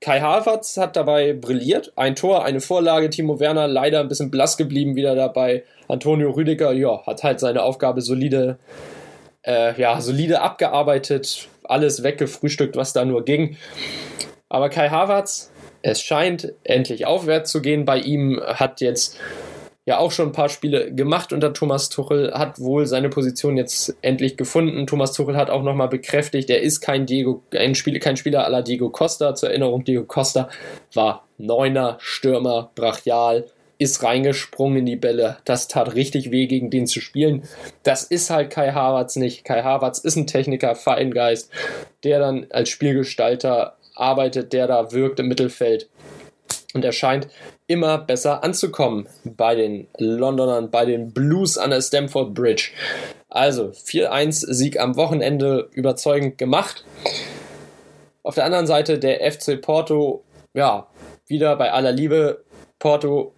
[0.00, 1.92] Kai Havertz hat dabei brilliert.
[1.94, 3.10] Ein Tor, eine Vorlage.
[3.10, 5.62] Timo Werner leider ein bisschen blass geblieben wieder dabei.
[5.88, 8.58] Antonio Rüdiger, ja, hat halt seine Aufgabe solide,
[9.42, 11.48] äh, ja, solide abgearbeitet.
[11.64, 13.58] Alles weggefrühstückt, was da nur ging.
[14.48, 19.18] Aber Kai Havertz, es scheint endlich aufwärts zu gehen bei ihm, hat jetzt
[19.86, 23.96] ja auch schon ein paar Spiele gemacht unter Thomas Tuchel, hat wohl seine Position jetzt
[24.02, 24.86] endlich gefunden.
[24.86, 28.62] Thomas Tuchel hat auch nochmal bekräftigt, er ist kein Diego, ein Spiel, kein Spieler aller
[28.62, 29.34] Diego Costa.
[29.34, 30.48] Zur Erinnerung, Diego Costa
[30.92, 33.46] war Neuner, Stürmer, brachial,
[33.78, 35.38] ist reingesprungen in die Bälle.
[35.46, 37.44] Das tat richtig weh, gegen den zu spielen.
[37.82, 39.44] Das ist halt Kai Havertz nicht.
[39.44, 41.50] Kai Havertz ist ein Techniker, Feingeist,
[42.04, 45.88] der dann als Spielgestalter arbeitet, der da wirkt im Mittelfeld.
[46.74, 47.28] Und er scheint
[47.70, 52.72] immer besser anzukommen bei den Londonern, bei den Blues an der Stamford Bridge.
[53.28, 56.84] Also 4-1 Sieg am Wochenende überzeugend gemacht.
[58.24, 60.88] Auf der anderen Seite der FC Porto, ja,
[61.28, 62.42] wieder bei aller Liebe.
[62.80, 63.34] Porto,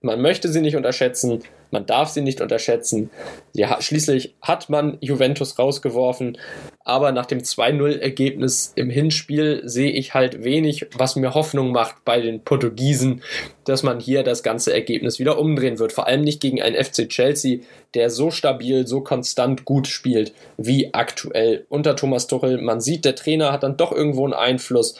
[0.00, 1.42] man möchte sie nicht unterschätzen,
[1.74, 3.10] man darf sie nicht unterschätzen.
[3.52, 6.38] Ja, schließlich hat man Juventus rausgeworfen,
[6.84, 12.20] aber nach dem 2-0-Ergebnis im Hinspiel sehe ich halt wenig, was mir Hoffnung macht bei
[12.20, 13.22] den Portugiesen,
[13.64, 15.92] dass man hier das ganze Ergebnis wieder umdrehen wird.
[15.92, 17.58] Vor allem nicht gegen einen FC Chelsea,
[17.94, 22.62] der so stabil, so konstant gut spielt wie aktuell unter Thomas Tuchel.
[22.62, 24.94] Man sieht, der Trainer hat dann doch irgendwo einen Einfluss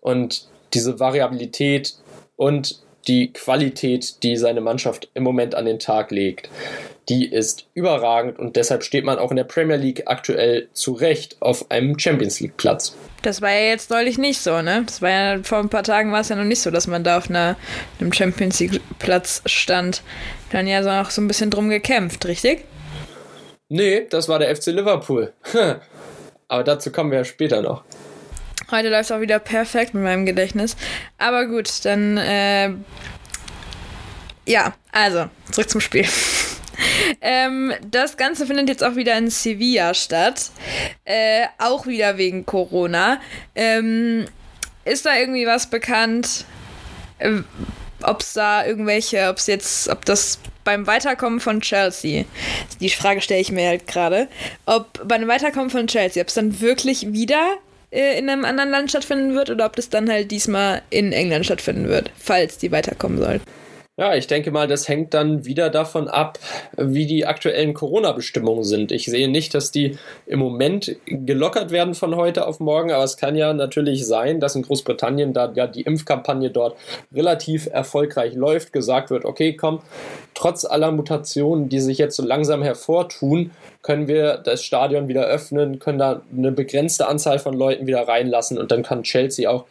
[0.00, 1.94] und diese Variabilität
[2.36, 6.50] und die Qualität, die seine Mannschaft im Moment an den Tag legt,
[7.08, 11.36] die ist überragend und deshalb steht man auch in der Premier League aktuell zu Recht
[11.40, 12.94] auf einem Champions League Platz.
[13.22, 14.84] Das war ja jetzt neulich nicht so, ne?
[14.86, 17.04] Das war ja vor ein paar Tagen war es ja noch nicht so, dass man
[17.04, 17.56] da auf einer,
[18.00, 20.02] einem Champions League Platz stand.
[20.52, 22.64] Dann ja so auch so ein bisschen drum gekämpft, richtig?
[23.68, 25.32] Nee, das war der FC Liverpool.
[26.48, 27.84] Aber dazu kommen wir ja später noch.
[28.70, 30.76] Heute läuft es auch wieder perfekt mit meinem Gedächtnis.
[31.18, 32.70] Aber gut, dann äh,
[34.46, 36.06] ja, also zurück zum Spiel.
[37.20, 40.50] ähm, das Ganze findet jetzt auch wieder in Sevilla statt.
[41.04, 43.20] Äh, auch wieder wegen Corona.
[43.54, 44.26] Ähm,
[44.84, 46.46] ist da irgendwie was bekannt?
[47.18, 47.42] Äh,
[48.02, 52.24] ob es da irgendwelche, ob es jetzt, ob das beim Weiterkommen von Chelsea,
[52.80, 54.28] die Frage stelle ich mir halt gerade,
[54.66, 57.58] ob bei einem Weiterkommen von Chelsea, ob es dann wirklich wieder
[57.90, 61.44] äh, in einem anderen Land stattfinden wird oder ob das dann halt diesmal in England
[61.44, 63.40] stattfinden wird, falls die weiterkommen soll.
[64.00, 66.38] Ja, ich denke mal, das hängt dann wieder davon ab,
[66.78, 68.92] wie die aktuellen Corona-Bestimmungen sind.
[68.92, 73.18] Ich sehe nicht, dass die im Moment gelockert werden von heute auf morgen, aber es
[73.18, 76.78] kann ja natürlich sein, dass in Großbritannien, da ja die Impfkampagne dort
[77.14, 79.80] relativ erfolgreich läuft, gesagt wird, okay, komm,
[80.32, 83.50] trotz aller Mutationen, die sich jetzt so langsam hervortun,
[83.82, 88.58] können wir das Stadion wieder öffnen, können da eine begrenzte Anzahl von Leuten wieder reinlassen
[88.58, 89.64] und dann kann Chelsea auch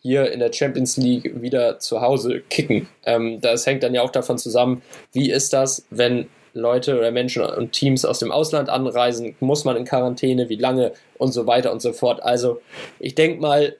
[0.00, 2.88] hier in der Champions League wieder zu Hause kicken.
[3.06, 4.82] Ähm, das hängt dann ja auch davon zusammen,
[5.12, 9.76] wie ist das, wenn Leute oder Menschen und Teams aus dem Ausland anreisen, muss man
[9.76, 12.22] in Quarantäne, wie lange und so weiter und so fort.
[12.22, 12.60] Also
[13.00, 13.76] ich denke mal,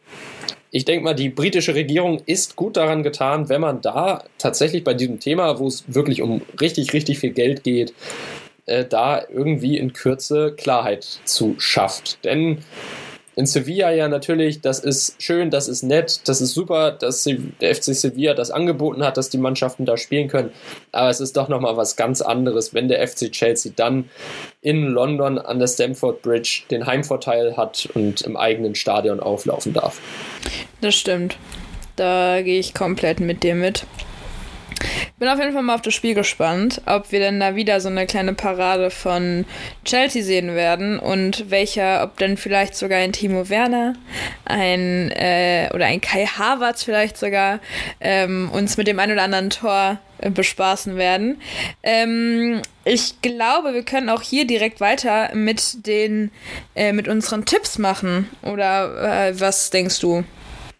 [0.72, 4.92] ich denke mal, die britische Regierung ist gut daran getan, wenn man da tatsächlich bei
[4.92, 7.94] diesem Thema, wo es wirklich um richtig, richtig viel Geld geht,
[8.66, 12.24] äh, da irgendwie in Kürze Klarheit zu schafft.
[12.24, 12.59] Denn
[13.37, 17.75] in Sevilla ja natürlich, das ist schön, das ist nett, das ist super, dass der
[17.75, 20.51] FC Sevilla das angeboten hat, dass die Mannschaften da spielen können.
[20.92, 24.09] Aber es ist doch nochmal was ganz anderes, wenn der FC Chelsea dann
[24.61, 30.01] in London an der Stamford Bridge den Heimvorteil hat und im eigenen Stadion auflaufen darf.
[30.81, 31.37] Das stimmt.
[31.97, 33.87] Da gehe ich komplett mit dir mit.
[35.18, 37.88] Bin auf jeden Fall mal auf das Spiel gespannt, ob wir denn da wieder so
[37.88, 39.44] eine kleine Parade von
[39.85, 43.95] Chelsea sehen werden und welcher, ob denn vielleicht sogar ein Timo Werner,
[44.45, 47.61] ein äh, oder ein Kai Havertz vielleicht sogar
[48.01, 51.41] ähm, uns mit dem ein oder anderen Tor äh, bespaßen werden.
[51.82, 56.30] Ähm, ich glaube, wir können auch hier direkt weiter mit den
[56.74, 58.28] äh, mit unseren Tipps machen.
[58.43, 60.24] Oder äh, was denkst du?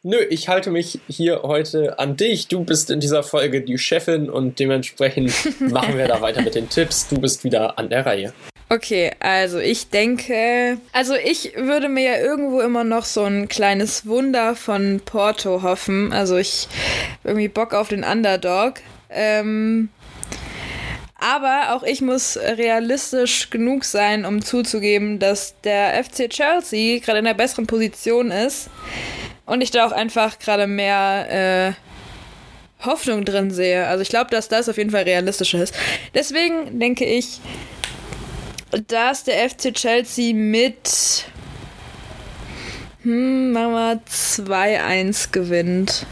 [0.07, 2.49] Nö, ich halte mich hier heute an dich.
[2.49, 6.69] Du bist in dieser Folge die Chefin und dementsprechend machen wir da weiter mit den
[6.69, 7.09] Tipps.
[7.09, 8.35] Du bist wieder an der Reihe.
[8.69, 14.05] Okay, also ich denke, also ich würde mir ja irgendwo immer noch so ein kleines
[14.05, 16.13] Wunder von Porto hoffen.
[16.13, 16.69] Also ich
[17.25, 18.75] irgendwie Bock auf den Underdog.
[19.09, 19.89] Ähm,
[21.19, 27.27] aber auch ich muss realistisch genug sein, um zuzugeben, dass der FC Chelsea gerade in
[27.27, 28.69] einer besseren Position ist
[29.47, 31.75] und ich da auch einfach gerade mehr
[32.81, 33.87] äh, Hoffnung drin sehe.
[33.87, 35.75] Also ich glaube, dass das auf jeden Fall realistischer ist.
[36.15, 37.41] Deswegen denke ich,
[38.89, 41.27] dass der FC Chelsea mit
[43.03, 46.07] hm, machen wir 2-1 gewinnt.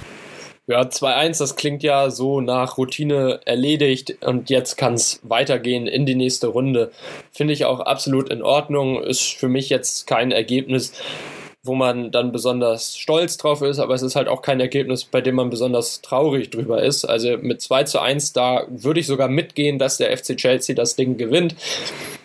[0.67, 6.07] Ja, 2-1, das klingt ja so nach Routine erledigt und jetzt kann es weitergehen in
[6.07, 6.93] die nächste Runde.
[7.33, 9.03] Finde ich auch absolut in Ordnung.
[9.03, 10.93] Ist für mich jetzt kein Ergebnis,
[11.65, 15.21] wo man dann besonders stolz drauf ist, aber es ist halt auch kein Ergebnis, bei
[15.21, 17.05] dem man besonders traurig drüber ist.
[17.05, 20.97] Also mit 2 zu 1, da würde ich sogar mitgehen, dass der FC Chelsea das
[20.97, 21.55] Ding gewinnt.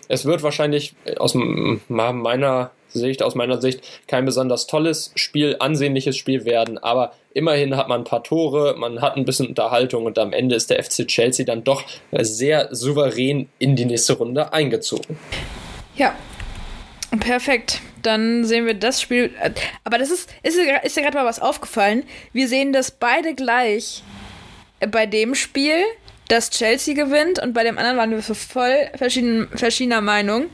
[0.08, 6.44] Es wird wahrscheinlich aus meiner Sicht, aus meiner Sicht, kein besonders tolles Spiel, ansehnliches Spiel
[6.44, 10.32] werden, aber immerhin hat man ein paar Tore, man hat ein bisschen Unterhaltung und am
[10.32, 15.18] Ende ist der FC Chelsea dann doch sehr souverän in die nächste Runde eingezogen.
[15.94, 16.16] Ja,
[17.20, 17.80] perfekt.
[18.02, 19.30] Dann sehen wir das Spiel.
[19.84, 22.04] Aber das ist, ist, ist dir gerade mal was aufgefallen.
[22.32, 24.02] Wir sehen das beide gleich
[24.90, 25.84] bei dem Spiel
[26.28, 30.46] dass Chelsea gewinnt und bei dem anderen waren wir voll verschieden, verschiedener Meinung.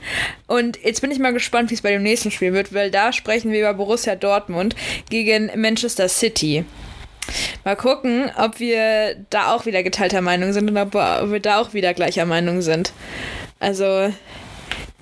[0.46, 3.12] Und jetzt bin ich mal gespannt, wie es bei dem nächsten Spiel wird, weil da
[3.12, 4.76] sprechen wir über Borussia Dortmund
[5.10, 6.64] gegen Manchester City.
[7.64, 11.74] Mal gucken, ob wir da auch wieder geteilter Meinung sind und ob wir da auch
[11.74, 12.92] wieder gleicher Meinung sind.
[13.58, 14.12] Also,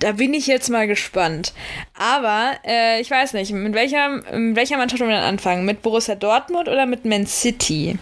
[0.03, 1.53] da bin ich jetzt mal gespannt.
[1.97, 5.65] Aber äh, ich weiß nicht, mit welcher, mit welcher Mannschaft wollen wir dann anfangen?
[5.65, 7.97] Mit Borussia Dortmund oder mit Man City?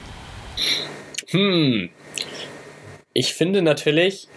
[1.30, 1.90] Hm,
[3.14, 4.28] ich finde natürlich,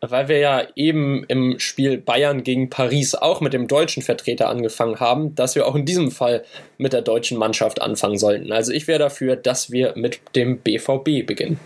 [0.00, 5.00] weil wir ja eben im Spiel Bayern gegen Paris auch mit dem deutschen Vertreter angefangen
[5.00, 6.44] haben, dass wir auch in diesem Fall
[6.76, 8.52] mit der deutschen Mannschaft anfangen sollten.
[8.52, 11.58] Also ich wäre dafür, dass wir mit dem BVB beginnen.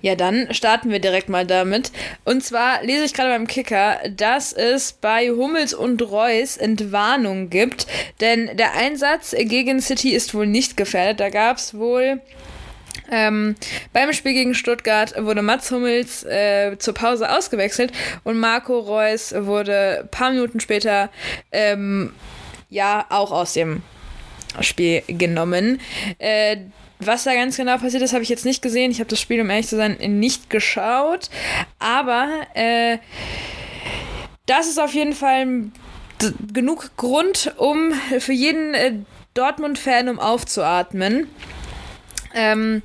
[0.00, 1.92] Ja, dann starten wir direkt mal damit.
[2.24, 7.86] Und zwar lese ich gerade beim Kicker, dass es bei Hummels und Reus Entwarnung gibt,
[8.20, 11.20] denn der Einsatz gegen City ist wohl nicht gefährdet.
[11.20, 12.20] Da gab es wohl
[13.10, 13.54] ähm,
[13.92, 17.92] beim Spiel gegen Stuttgart wurde Mats Hummels äh, zur Pause ausgewechselt
[18.24, 21.10] und Marco Reus wurde ein paar Minuten später
[21.52, 22.14] ähm,
[22.70, 23.82] ja auch aus dem
[24.60, 25.80] Spiel genommen.
[26.18, 26.56] Äh,
[26.98, 28.90] was da ganz genau passiert ist, habe ich jetzt nicht gesehen.
[28.90, 31.28] Ich habe das Spiel, um ehrlich zu sein, nicht geschaut.
[31.78, 32.98] Aber äh,
[34.46, 35.70] das ist auf jeden Fall
[36.52, 38.92] genug Grund, um für jeden äh,
[39.34, 41.28] Dortmund-Fan um aufzuatmen.
[42.34, 42.82] Ähm,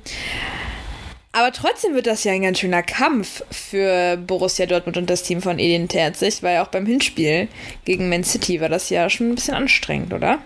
[1.32, 5.40] aber trotzdem wird das ja ein ganz schöner Kampf für Borussia Dortmund und das Team
[5.40, 7.46] von Edin Terzic, weil auch beim Hinspiel
[7.84, 10.40] gegen Man City war das ja schon ein bisschen anstrengend, oder?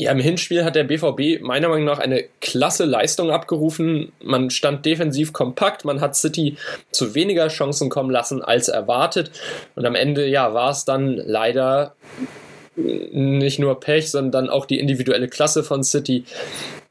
[0.00, 4.12] Ja, im Hinspiel hat der BVB meiner Meinung nach eine klasse Leistung abgerufen.
[4.22, 6.56] Man stand defensiv kompakt, man hat City
[6.90, 9.30] zu weniger Chancen kommen lassen als erwartet.
[9.74, 11.96] Und am Ende, ja, war es dann leider
[12.76, 16.24] nicht nur Pech, sondern auch die individuelle Klasse von City,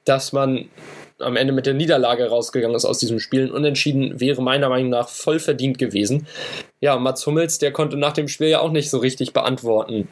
[0.06, 0.70] dass man
[1.18, 3.50] am Ende mit der Niederlage rausgegangen ist aus diesem Spiel.
[3.50, 6.28] Unentschieden wäre meiner Meinung nach voll verdient gewesen.
[6.80, 10.08] Ja, Mats Hummels, der konnte nach dem Spiel ja auch nicht so richtig beantworten,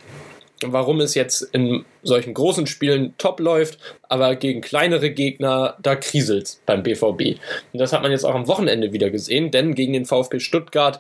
[0.66, 6.58] warum es jetzt in solchen großen Spielen top läuft, aber gegen kleinere Gegner, da kriselt
[6.66, 7.40] beim BVB.
[7.74, 11.00] Und das hat man jetzt auch am Wochenende wieder gesehen, denn gegen den VfB Stuttgart,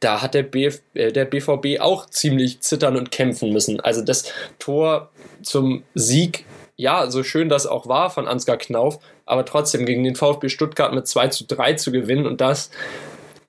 [0.00, 3.80] da hat der, Bf äh, der BVB auch ziemlich zittern und kämpfen müssen.
[3.80, 5.10] Also das Tor
[5.42, 6.44] zum Sieg
[6.76, 10.92] ja, so schön das auch war von Ansgar Knauf, aber trotzdem gegen den VfB Stuttgart
[10.92, 12.70] mit 2 zu 3 zu gewinnen und das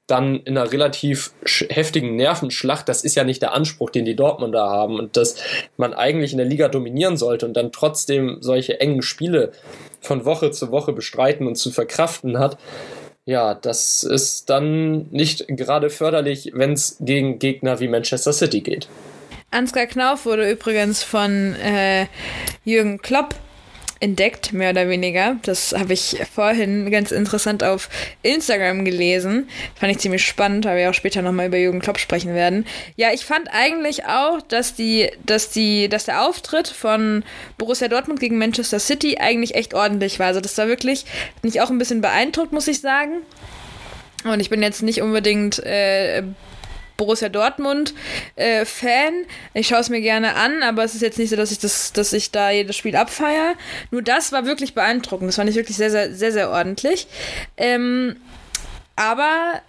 [0.08, 1.32] dann in einer relativ
[1.70, 5.36] heftigen Nervenschlacht, das ist ja nicht der Anspruch, den die Dortmunder haben und dass
[5.78, 9.52] man eigentlich in der Liga dominieren sollte und dann trotzdem solche engen Spiele
[10.02, 12.58] von Woche zu Woche bestreiten und zu verkraften hat.
[13.26, 18.88] Ja, das ist dann nicht gerade förderlich, wenn es gegen Gegner wie Manchester City geht.
[19.50, 22.06] Ansgar Knauf wurde übrigens von äh,
[22.64, 23.34] Jürgen Klopp
[24.00, 25.38] entdeckt, mehr oder weniger.
[25.44, 27.90] Das habe ich vorhin ganz interessant auf
[28.24, 29.50] Instagram gelesen.
[29.76, 32.66] Fand ich ziemlich spannend, weil wir auch später nochmal über Jürgen Klopp sprechen werden.
[32.98, 37.24] Ja, ich fand eigentlich auch, dass die, dass die, dass der Auftritt von
[37.58, 40.28] Borussia Dortmund gegen Manchester City eigentlich echt ordentlich war.
[40.28, 43.22] Also das war wirklich, hat mich auch ein bisschen beeindruckt, muss ich sagen.
[44.26, 46.24] Und ich bin jetzt nicht unbedingt äh,
[46.98, 47.94] Borussia Dortmund
[48.36, 49.26] äh, Fan.
[49.54, 51.94] Ich schaue es mir gerne an, aber es ist jetzt nicht so, dass ich das,
[51.94, 53.56] dass ich da jedes Spiel abfeiere.
[53.92, 55.28] Nur das war wirklich beeindruckend.
[55.30, 57.08] Das fand ich wirklich sehr, sehr, sehr, sehr ordentlich.
[57.58, 58.18] Ähm,
[58.96, 59.62] aber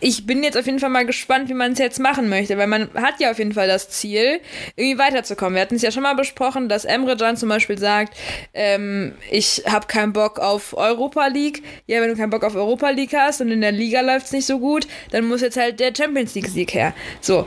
[0.00, 2.66] ich bin jetzt auf jeden Fall mal gespannt, wie man es jetzt machen möchte, weil
[2.66, 4.40] man hat ja auf jeden Fall das Ziel,
[4.76, 5.54] irgendwie weiterzukommen.
[5.54, 8.16] Wir hatten es ja schon mal besprochen, dass Emre Can zum Beispiel sagt,
[8.54, 11.62] ähm, ich habe keinen Bock auf Europa League.
[11.86, 14.32] Ja, wenn du keinen Bock auf Europa League hast und in der Liga läuft es
[14.32, 16.94] nicht so gut, dann muss jetzt halt der Champions League Sieg her.
[17.20, 17.46] So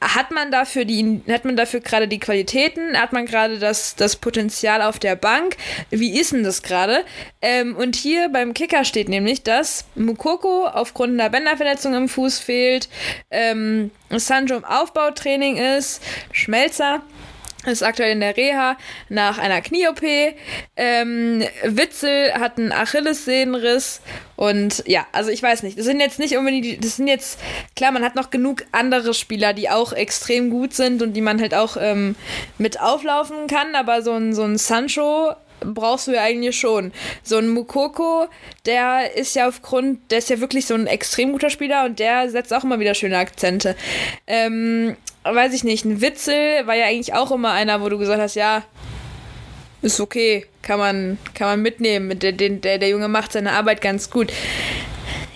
[0.00, 4.16] hat man dafür die, hat man dafür gerade die Qualitäten, hat man gerade das, das
[4.16, 5.56] Potenzial auf der Bank?
[5.90, 7.04] Wie ist denn das gerade?
[7.42, 12.88] Ähm, und hier beim Kicker steht nämlich, dass Mukoko aufgrund einer Bänderverletzung im Fuß fehlt,
[13.30, 17.02] ähm, Sanjo im Aufbautraining ist, Schmelzer
[17.66, 18.76] ist aktuell in der Reha
[19.08, 20.02] nach einer Knie-OP.
[20.76, 24.00] Ähm, Witzel hat einen Achillessehnenriss.
[24.36, 25.78] Und ja, also ich weiß nicht.
[25.78, 27.38] Das sind jetzt nicht unbedingt, das sind jetzt,
[27.76, 31.40] klar, man hat noch genug andere Spieler, die auch extrem gut sind und die man
[31.40, 32.16] halt auch ähm,
[32.56, 33.74] mit auflaufen kann.
[33.74, 36.92] Aber so ein, so ein Sancho brauchst du ja eigentlich schon.
[37.22, 38.28] So ein Mukoko,
[38.66, 42.30] der ist ja aufgrund, der ist ja wirklich so ein extrem guter Spieler und der
[42.30, 43.76] setzt auch immer wieder schöne Akzente.
[44.26, 48.20] Ähm, weiß ich nicht, ein Witzel war ja eigentlich auch immer einer, wo du gesagt
[48.20, 48.64] hast, ja,
[49.82, 52.18] ist okay, kann man, kann man mitnehmen.
[52.18, 54.32] Der, der, der Junge macht seine Arbeit ganz gut.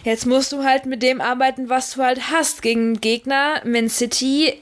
[0.04, 2.60] Jetzt musst du halt mit dem arbeiten, was du halt hast.
[2.60, 4.54] Gegen Gegner, Man City,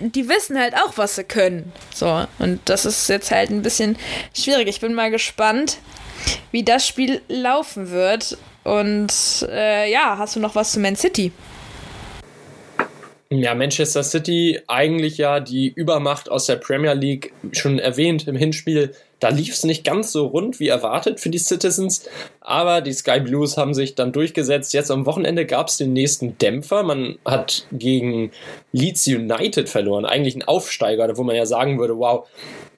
[0.00, 1.70] die wissen halt auch, was sie können.
[1.94, 3.96] So, und das ist jetzt halt ein bisschen
[4.34, 4.68] schwierig.
[4.68, 5.78] Ich bin mal gespannt,
[6.50, 8.38] wie das Spiel laufen wird.
[8.64, 9.12] Und
[9.50, 11.32] äh, ja, hast du noch was zu Man City?
[13.32, 18.92] Ja, Manchester City, eigentlich ja die Übermacht aus der Premier League, schon erwähnt im Hinspiel.
[19.20, 22.08] Da lief es nicht ganz so rund wie erwartet für die Citizens,
[22.40, 24.74] aber die Sky Blues haben sich dann durchgesetzt.
[24.74, 26.82] Jetzt am Wochenende gab es den nächsten Dämpfer.
[26.82, 28.32] Man hat gegen
[28.72, 32.26] Leeds United verloren, eigentlich ein Aufsteiger, wo man ja sagen würde, wow,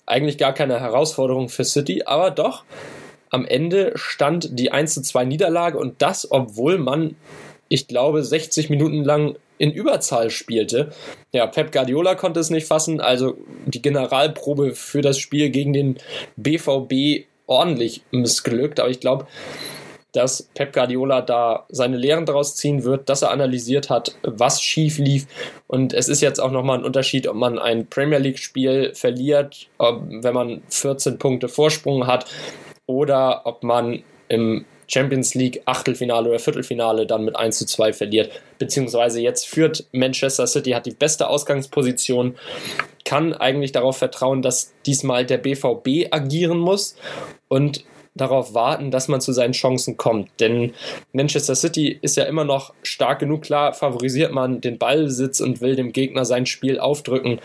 [0.05, 2.65] eigentlich gar keine Herausforderung für City, aber doch.
[3.31, 7.17] Am Ende stand die 1 zu 2 Niederlage und das, obwohl man
[7.73, 10.93] ich glaube, 60 Minuten lang in Überzahl spielte.
[11.33, 13.37] Ja, Pep Guardiola konnte es nicht fassen, also
[13.67, 15.99] die Generalprobe für das Spiel gegen den
[16.37, 19.27] BVB ordentlich missglückt, aber ich glaube,
[20.13, 24.99] dass Pep Guardiola da seine Lehren daraus ziehen wird, dass er analysiert hat, was schief
[24.99, 25.27] lief.
[25.69, 30.35] Und es ist jetzt auch nochmal ein Unterschied, ob man ein Premier League-Spiel verliert, wenn
[30.35, 32.27] man 14 Punkte Vorsprung hat,
[32.87, 38.31] oder ob man im Champions League Achtelfinale oder Viertelfinale dann mit 1 zu 2 verliert.
[38.59, 42.37] Beziehungsweise jetzt führt Manchester City, hat die beste Ausgangsposition,
[43.05, 46.97] kann eigentlich darauf vertrauen, dass diesmal der BVB agieren muss
[47.49, 47.85] und
[48.15, 50.29] darauf warten, dass man zu seinen Chancen kommt.
[50.39, 50.75] Denn
[51.13, 53.43] Manchester City ist ja immer noch stark genug.
[53.43, 57.41] Klar, favorisiert man den Ballbesitz und will dem Gegner sein Spiel aufdrücken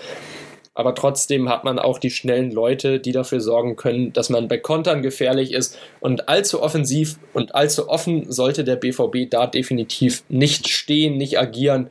[0.77, 4.59] aber trotzdem hat man auch die schnellen Leute, die dafür sorgen können, dass man bei
[4.59, 5.75] Kontern gefährlich ist.
[6.01, 11.89] Und allzu offensiv und allzu offen sollte der BVB da definitiv nicht stehen, nicht agieren.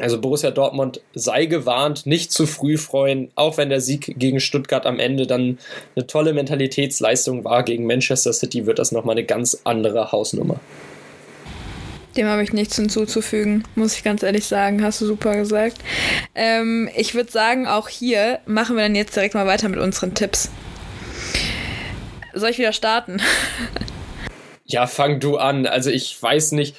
[0.00, 4.86] Also Borussia Dortmund sei gewarnt, nicht zu früh freuen, auch wenn der Sieg gegen Stuttgart
[4.86, 5.58] am Ende dann
[5.94, 10.60] eine tolle Mentalitätsleistung war gegen Manchester City, wird das nochmal eine ganz andere Hausnummer.
[12.16, 14.82] Dem habe ich nichts hinzuzufügen, muss ich ganz ehrlich sagen.
[14.82, 15.78] Hast du super gesagt.
[16.34, 20.14] Ähm, ich würde sagen, auch hier machen wir dann jetzt direkt mal weiter mit unseren
[20.14, 20.50] Tipps.
[22.32, 23.20] Soll ich wieder starten?
[24.66, 25.66] Ja, fang du an.
[25.66, 26.74] Also ich weiß nicht,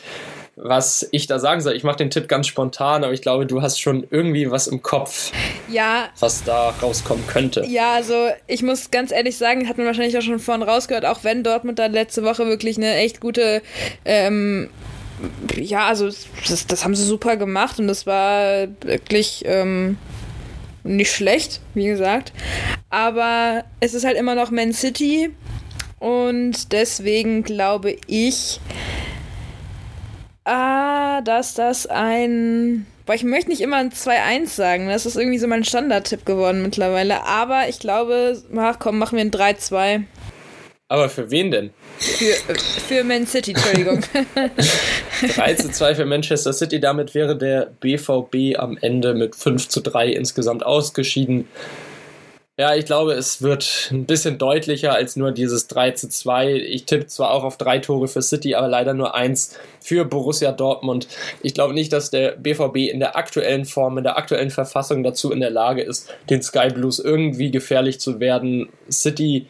[0.55, 1.75] was ich da sagen soll.
[1.75, 4.81] Ich mache den Tipp ganz spontan, aber ich glaube, du hast schon irgendwie was im
[4.81, 5.31] Kopf,
[5.69, 7.65] ja, was da rauskommen könnte.
[7.67, 11.23] Ja, also ich muss ganz ehrlich sagen, hat man wahrscheinlich auch schon vorhin rausgehört, auch
[11.23, 13.61] wenn Dortmund da letzte Woche wirklich eine echt gute
[14.05, 14.69] ähm,
[15.55, 19.97] ja, also das, das haben sie super gemacht und das war wirklich ähm,
[20.83, 22.33] nicht schlecht, wie gesagt.
[22.89, 25.31] Aber es ist halt immer noch Man City
[25.99, 28.59] und deswegen glaube ich,
[30.43, 32.85] ah, dass das ein.
[33.05, 34.87] Boah, ich möchte nicht immer ein 2-1 sagen.
[34.87, 37.23] Das ist irgendwie so mein Standardtipp geworden mittlerweile.
[37.23, 40.03] Aber ich glaube, ach komm, machen wir ein 3-2.
[40.87, 41.69] Aber für wen denn?
[41.99, 44.01] Für, für Man City, Entschuldigung.
[45.35, 46.79] 3 zu 2 für Manchester City.
[46.79, 51.47] Damit wäre der BVB am Ende mit 5 zu 3 insgesamt ausgeschieden.
[52.57, 56.53] Ja, ich glaube, es wird ein bisschen deutlicher als nur dieses 3 zu 2.
[56.53, 60.53] Ich tippe zwar auch auf drei Tore für City, aber leider nur eins für Borussia
[60.53, 61.09] Dortmund.
[61.41, 65.33] Ich glaube nicht, dass der BVB in der aktuellen Form, in der aktuellen Verfassung dazu
[65.33, 68.69] in der Lage ist, den Sky Blues irgendwie gefährlich zu werden.
[68.89, 69.47] City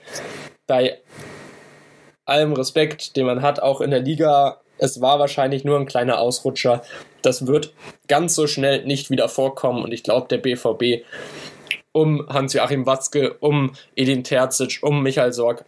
[0.65, 0.97] bei
[2.26, 6.19] allem Respekt, den man hat, auch in der Liga, es war wahrscheinlich nur ein kleiner
[6.19, 6.84] Ausrutscher.
[7.21, 7.73] Das wird
[8.07, 11.05] ganz so schnell nicht wieder vorkommen und ich glaube, der BVB
[11.91, 15.63] um Hans-Joachim Watzke, um Edin Terzic, um Michael Sorg,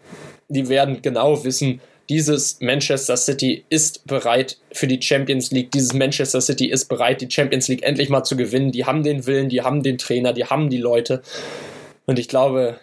[0.50, 1.80] die werden genau wissen,
[2.10, 5.72] dieses Manchester City ist bereit für die Champions League.
[5.72, 8.72] Dieses Manchester City ist bereit, die Champions League endlich mal zu gewinnen.
[8.72, 11.22] Die haben den Willen, die haben den Trainer, die haben die Leute.
[12.06, 12.80] Und ich glaube,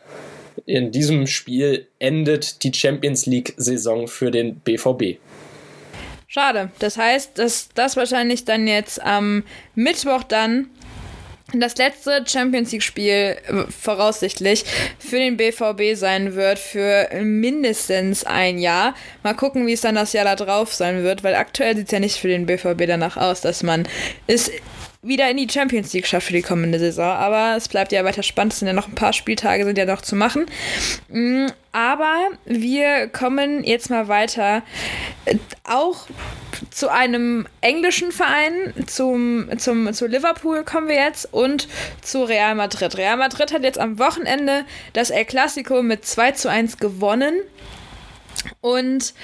[0.67, 5.19] in diesem Spiel endet die Champions League-Saison für den BVB.
[6.27, 6.71] Schade.
[6.81, 9.45] Das heißt, dass das wahrscheinlich dann jetzt am
[9.75, 10.69] Mittwoch dann
[11.53, 14.65] das letzte Champions League-Spiel äh, voraussichtlich
[14.99, 18.95] für den BVB sein wird für mindestens ein Jahr.
[19.23, 21.93] Mal gucken, wie es dann das Jahr da drauf sein wird, weil aktuell sieht es
[21.93, 23.87] ja nicht für den BVB danach aus, dass man
[24.27, 24.51] es
[25.05, 27.05] wieder in die Champions League schafft für die kommende Saison.
[27.05, 28.53] Aber es bleibt ja weiter spannend.
[28.53, 30.47] Es sind ja noch ein paar Spieltage, sind ja noch zu machen.
[31.09, 34.63] Mm, aber wir kommen jetzt mal weiter.
[35.25, 36.07] Äh, auch
[36.71, 41.69] zu einem englischen Verein, zum, zum, zu Liverpool kommen wir jetzt und
[42.03, 42.97] zu Real Madrid.
[42.97, 47.35] Real Madrid hat jetzt am Wochenende das El Clasico mit 2 zu 1 gewonnen.
[48.61, 49.15] Und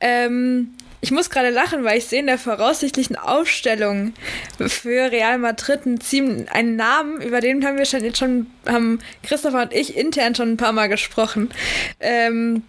[0.00, 4.14] ähm, ich muss gerade lachen, weil ich sehe in der voraussichtlichen Aufstellung
[4.58, 9.62] für Real Madrid einen, einen Namen, über den haben wir schon jetzt schon, haben Christopher
[9.62, 11.50] und ich intern schon ein paar Mal gesprochen.
[12.00, 12.62] Ähm,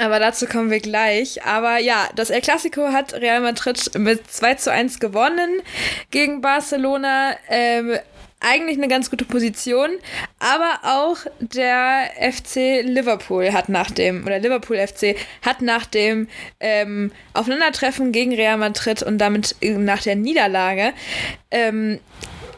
[0.00, 1.44] aber dazu kommen wir gleich.
[1.44, 5.62] Aber ja, das El Clasico hat Real Madrid mit 2 zu 1 gewonnen
[6.10, 7.36] gegen Barcelona.
[7.48, 7.98] Ähm,
[8.40, 9.90] eigentlich eine ganz gute Position,
[10.38, 16.28] aber auch der FC Liverpool hat nach dem, oder Liverpool FC hat nach dem
[16.60, 20.92] ähm, Aufeinandertreffen gegen Real Madrid und damit nach der Niederlage
[21.50, 21.98] ähm,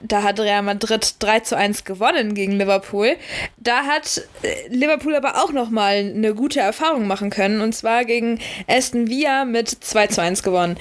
[0.03, 3.17] da hat Real Madrid 3 zu 1 gewonnen gegen Liverpool.
[3.57, 7.61] Da hat äh, Liverpool aber auch nochmal eine gute Erfahrung machen können.
[7.61, 10.77] Und zwar gegen Aston Villa mit 2 zu 1 gewonnen.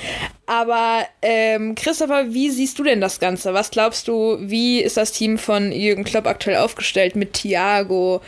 [0.45, 3.53] Aber ähm, Christopher, wie siehst du denn das Ganze?
[3.53, 8.21] Was glaubst du, wie ist das Team von Jürgen Klopp aktuell aufgestellt mit Thiago,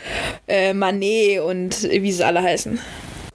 [0.46, 2.78] äh, Manet und wie sie alle heißen?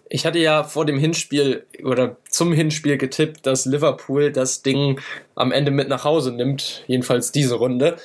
[0.10, 5.00] Ich hatte ja vor dem Hinspiel oder zum Hinspiel getippt, dass Liverpool das Ding
[5.34, 7.98] am Ende mit nach Hause nimmt, jedenfalls diese Runde.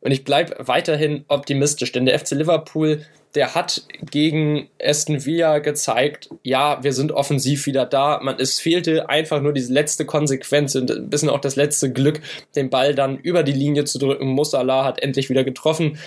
[0.00, 6.30] Und ich bleibe weiterhin optimistisch, denn der FC Liverpool, der hat gegen Aston Villa gezeigt,
[6.42, 8.20] ja, wir sind offensiv wieder da.
[8.22, 12.20] Man, es fehlte einfach nur diese letzte Konsequenz und ein bisschen auch das letzte Glück,
[12.56, 14.28] den Ball dann über die Linie zu drücken.
[14.28, 15.98] Musala hat endlich wieder getroffen.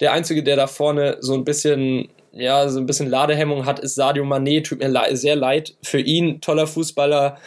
[0.00, 3.94] Der Einzige, der da vorne so ein bisschen ja, so ein bisschen Ladehemmung hat, ist
[3.94, 4.62] Sadio Mané.
[4.64, 6.40] Tut mir le sehr leid für ihn.
[6.40, 7.38] Toller Fußballer.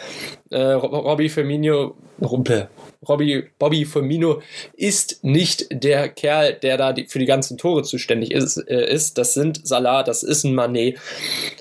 [0.52, 2.70] Äh, Robby Firmino, Rumpe.
[3.08, 4.42] Robby, Bobby Firmino
[4.74, 9.18] ist nicht der Kerl, der da die, für die ganzen Tore zuständig ist, äh, ist.
[9.18, 10.98] Das sind Salah, das ist ein Mané.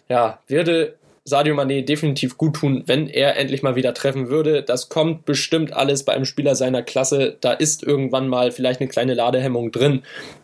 [0.09, 0.97] Ja, würde
[1.27, 4.63] Sadio Mané definitiv gut tun, wenn er endlich mal wieder treffen würde.
[4.63, 7.39] Das kommt bestimmt alles bei einem Spieler seiner Klasse.
[7.41, 10.03] Da ist irgendwann mal vielleicht eine kleine Ladehemmung drin.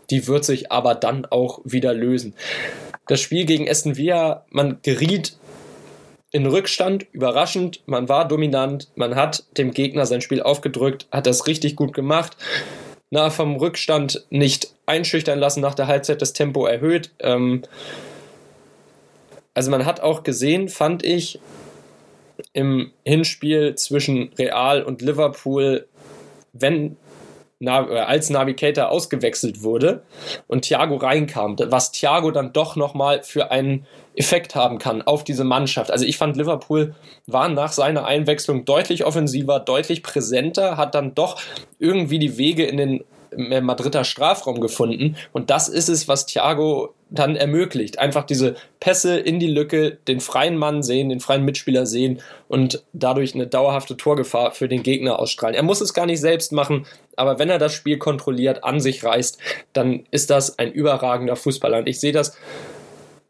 [0.09, 2.35] Die wird sich aber dann auch wieder lösen.
[3.07, 5.37] Das Spiel gegen Aston Villa, man geriet
[6.33, 11.47] in Rückstand, überraschend, man war dominant, man hat dem Gegner sein Spiel aufgedrückt, hat das
[11.47, 12.37] richtig gut gemacht.
[13.11, 17.11] Na, vom Rückstand nicht einschüchtern lassen, nach der Halbzeit das Tempo erhöht.
[17.19, 17.63] Ähm,
[19.61, 21.39] also man hat auch gesehen, fand ich,
[22.55, 25.87] im Hinspiel zwischen Real und Liverpool,
[26.55, 26.97] wenn
[27.63, 30.03] als Navigator ausgewechselt wurde
[30.49, 33.85] und Thiago reinkam, was Thiago dann doch nochmal für einen
[34.15, 35.91] Effekt haben kann auf diese Mannschaft.
[35.91, 36.95] Also ich fand Liverpool
[37.27, 41.39] war nach seiner Einwechslung deutlich offensiver, deutlich präsenter, hat dann doch
[41.79, 43.05] irgendwie die Wege in den
[43.37, 45.17] Madrider Strafraum gefunden.
[45.33, 47.99] Und das ist es, was Thiago dann ermöglicht.
[47.99, 52.85] Einfach diese Pässe in die Lücke, den freien Mann sehen, den freien Mitspieler sehen und
[52.93, 55.57] dadurch eine dauerhafte Torgefahr für den Gegner ausstrahlen.
[55.57, 59.05] Er muss es gar nicht selbst machen, aber wenn er das Spiel kontrolliert, an sich
[59.05, 59.39] reißt,
[59.73, 61.79] dann ist das ein überragender Fußballer.
[61.79, 62.37] Und ich sehe das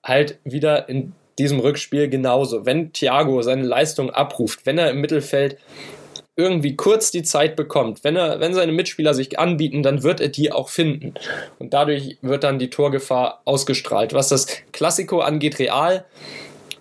[0.03, 2.66] halt wieder in diesem Rückspiel genauso.
[2.66, 5.57] Wenn Thiago seine Leistung abruft, wenn er im Mittelfeld
[6.41, 10.28] irgendwie kurz die Zeit bekommt, wenn er, wenn seine Mitspieler sich anbieten, dann wird er
[10.28, 11.14] die auch finden.
[11.59, 14.14] Und dadurch wird dann die Torgefahr ausgestrahlt.
[14.14, 16.05] Was das Klassiko angeht, Real,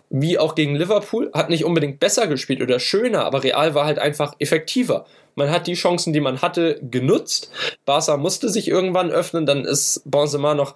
[0.10, 4.00] wie auch gegen Liverpool, hat nicht unbedingt besser gespielt oder schöner, aber Real war halt
[4.00, 5.06] einfach effektiver.
[5.36, 7.52] Man hat die Chancen, die man hatte, genutzt.
[7.86, 10.76] Barca musste sich irgendwann öffnen, dann ist Benzema noch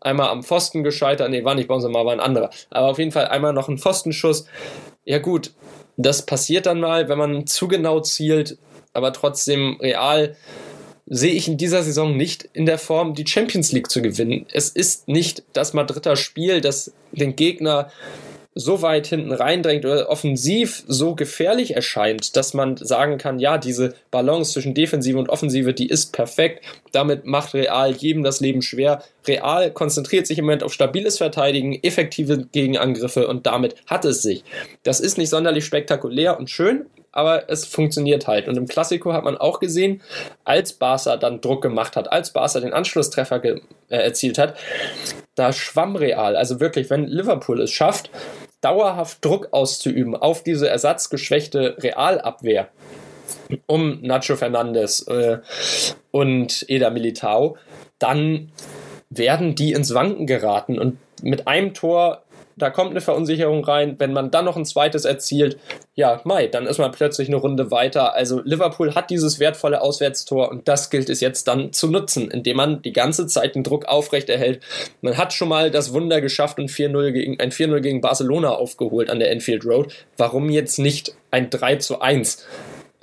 [0.00, 1.30] einmal am Pfosten gescheitert.
[1.30, 2.50] Nee, war nicht Benzema, war ein anderer.
[2.70, 4.46] Aber auf jeden Fall einmal noch ein Pfostenschuss.
[5.04, 5.52] Ja gut,
[5.96, 8.58] das passiert dann mal, wenn man zu genau zielt,
[8.92, 10.36] aber trotzdem real
[11.06, 14.46] sehe ich in dieser Saison nicht in der Form, die Champions League zu gewinnen.
[14.52, 17.90] Es ist nicht das Madrider Spiel, das den Gegner
[18.54, 23.94] so weit hinten reindrängt oder offensiv so gefährlich erscheint, dass man sagen kann, ja, diese
[24.10, 26.64] Balance zwischen Defensive und Offensive, die ist perfekt.
[26.92, 29.02] Damit macht Real jedem das Leben schwer.
[29.26, 34.44] Real konzentriert sich im Moment auf stabiles Verteidigen, effektive Gegenangriffe und damit hat es sich.
[34.82, 38.48] Das ist nicht sonderlich spektakulär und schön, aber es funktioniert halt.
[38.48, 40.02] Und im Klassiko hat man auch gesehen,
[40.44, 44.56] als Barca dann Druck gemacht hat, als Barca den Anschlusstreffer äh, erzielt hat,
[45.36, 46.36] da schwamm Real.
[46.36, 48.10] Also wirklich, wenn Liverpool es schafft,
[48.60, 52.68] dauerhaft Druck auszuüben auf diese ersatzgeschwächte Realabwehr,
[53.66, 55.38] um Nacho Fernandes äh,
[56.10, 57.56] und Eda Militao,
[57.98, 58.50] dann
[59.16, 62.24] werden die ins Wanken geraten und mit einem Tor
[62.56, 63.96] da kommt eine Verunsicherung rein.
[63.98, 65.58] Wenn man dann noch ein zweites erzielt,
[65.94, 68.14] ja, Mai, dann ist man plötzlich eine Runde weiter.
[68.14, 72.56] Also Liverpool hat dieses wertvolle Auswärtstor und das gilt es jetzt dann zu nutzen, indem
[72.56, 74.60] man die ganze Zeit den Druck aufrechterhält.
[75.00, 79.10] Man hat schon mal das Wunder geschafft und 4-0 gegen, ein 4-0 gegen Barcelona aufgeholt
[79.10, 79.92] an der Enfield Road.
[80.16, 82.46] Warum jetzt nicht ein 3 zu 1?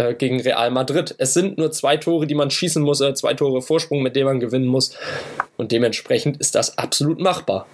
[0.02, 1.16] Äh, gegen Real Madrid.
[1.18, 4.26] Es sind nur zwei Tore, die man schießen muss, äh, zwei Tore Vorsprung, mit denen
[4.26, 4.96] man gewinnen muss.
[5.58, 7.68] Und dementsprechend ist das absolut machbar.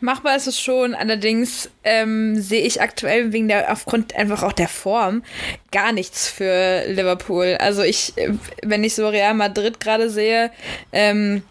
[0.00, 4.66] Machbar ist es schon, allerdings ähm, sehe ich aktuell wegen der, aufgrund einfach auch der
[4.66, 5.22] Form
[5.70, 7.56] gar nichts für Liverpool.
[7.60, 8.32] Also ich, äh,
[8.64, 10.50] wenn ich so Real Madrid gerade sehe,
[10.92, 11.44] ähm,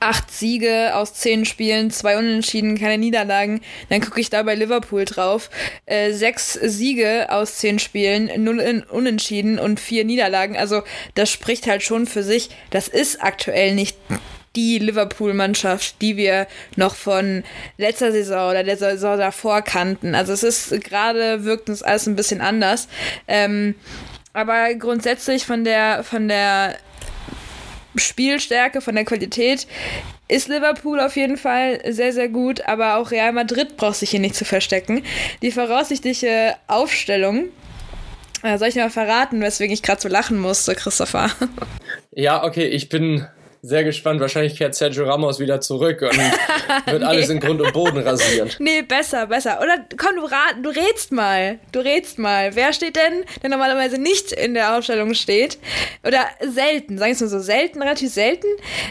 [0.00, 3.60] acht Siege aus zehn Spielen, zwei Unentschieden, keine Niederlagen.
[3.88, 5.50] Dann gucke ich da bei Liverpool drauf.
[5.86, 10.56] Äh, sechs Siege aus zehn Spielen, null Unentschieden und vier Niederlagen.
[10.56, 10.82] Also
[11.14, 12.50] das spricht halt schon für sich.
[12.70, 13.96] Das ist aktuell nicht
[14.56, 16.46] die Liverpool-Mannschaft, die wir
[16.76, 17.44] noch von
[17.76, 20.14] letzter Saison oder der Saison davor kannten.
[20.14, 22.88] Also es ist gerade wirkt uns alles ein bisschen anders.
[23.28, 23.74] Ähm,
[24.32, 26.76] aber grundsätzlich von der von der
[27.96, 29.66] Spielstärke, von der Qualität
[30.28, 34.20] ist Liverpool auf jeden Fall sehr, sehr gut, aber auch Real Madrid braucht sich hier
[34.20, 35.02] nicht zu verstecken.
[35.42, 37.48] Die voraussichtliche Aufstellung,
[38.42, 41.30] äh, soll ich dir mal verraten, weswegen ich gerade so lachen musste, Christopher?
[42.18, 43.26] Ja, okay, ich bin
[43.66, 44.20] sehr gespannt.
[44.20, 46.16] Wahrscheinlich kehrt Sergio Ramos wieder zurück und
[46.86, 47.04] wird nee.
[47.04, 48.50] alles in Grund und Boden rasieren.
[48.58, 49.60] Nee, besser, besser.
[49.60, 51.58] Oder komm, du, rat, du rätst mal.
[51.72, 52.54] Du rätst mal.
[52.54, 55.58] Wer steht denn, der normalerweise nicht in der Aufstellung steht?
[56.04, 58.46] Oder selten, sagen wir es mal so, selten, relativ selten.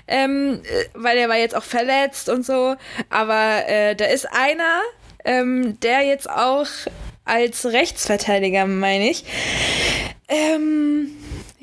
[0.08, 2.76] Ähm, äh, weil er war jetzt auch verletzt und so.
[3.10, 4.82] Aber äh, da ist einer,
[5.24, 6.68] ähm, der jetzt auch
[7.24, 9.24] als Rechtsverteidiger, meine ich,
[10.28, 11.12] ähm,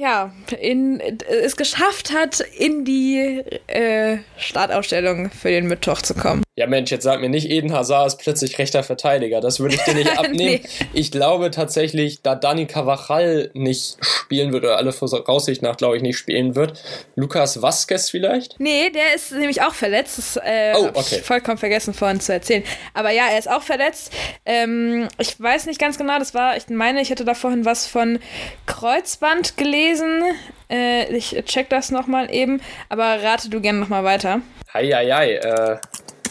[0.02, 1.00] ja, in,
[1.44, 6.42] es geschafft hat, in die äh, Startausstellung für den Mittwoch zu kommen.
[6.54, 9.40] Ja, Mensch, jetzt sag mir nicht, Eden Hazard ist plötzlich rechter Verteidiger.
[9.40, 10.60] Das würde ich dir nicht abnehmen.
[10.62, 10.88] nee.
[10.92, 16.02] Ich glaube tatsächlich, da Dani Cavachal nicht spielen wird, oder alle Voraussicht nach, glaube ich,
[16.02, 16.78] nicht spielen wird,
[17.16, 18.60] Lukas Vasquez vielleicht?
[18.60, 20.18] Nee, der ist nämlich auch verletzt.
[20.18, 21.16] Das äh, oh, okay.
[21.16, 22.64] ich vollkommen vergessen vorhin zu erzählen.
[22.92, 24.12] Aber ja, er ist auch verletzt.
[24.44, 27.86] Ähm, ich weiß nicht ganz genau, das war, ich meine, ich hätte da vorhin was
[27.86, 28.18] von
[28.66, 30.22] Kreuzband gelesen.
[30.70, 34.42] Äh, ich check das nochmal eben, aber rate du gerne nochmal weiter.
[34.74, 35.72] Heieiei, hei, hei.
[35.72, 35.76] äh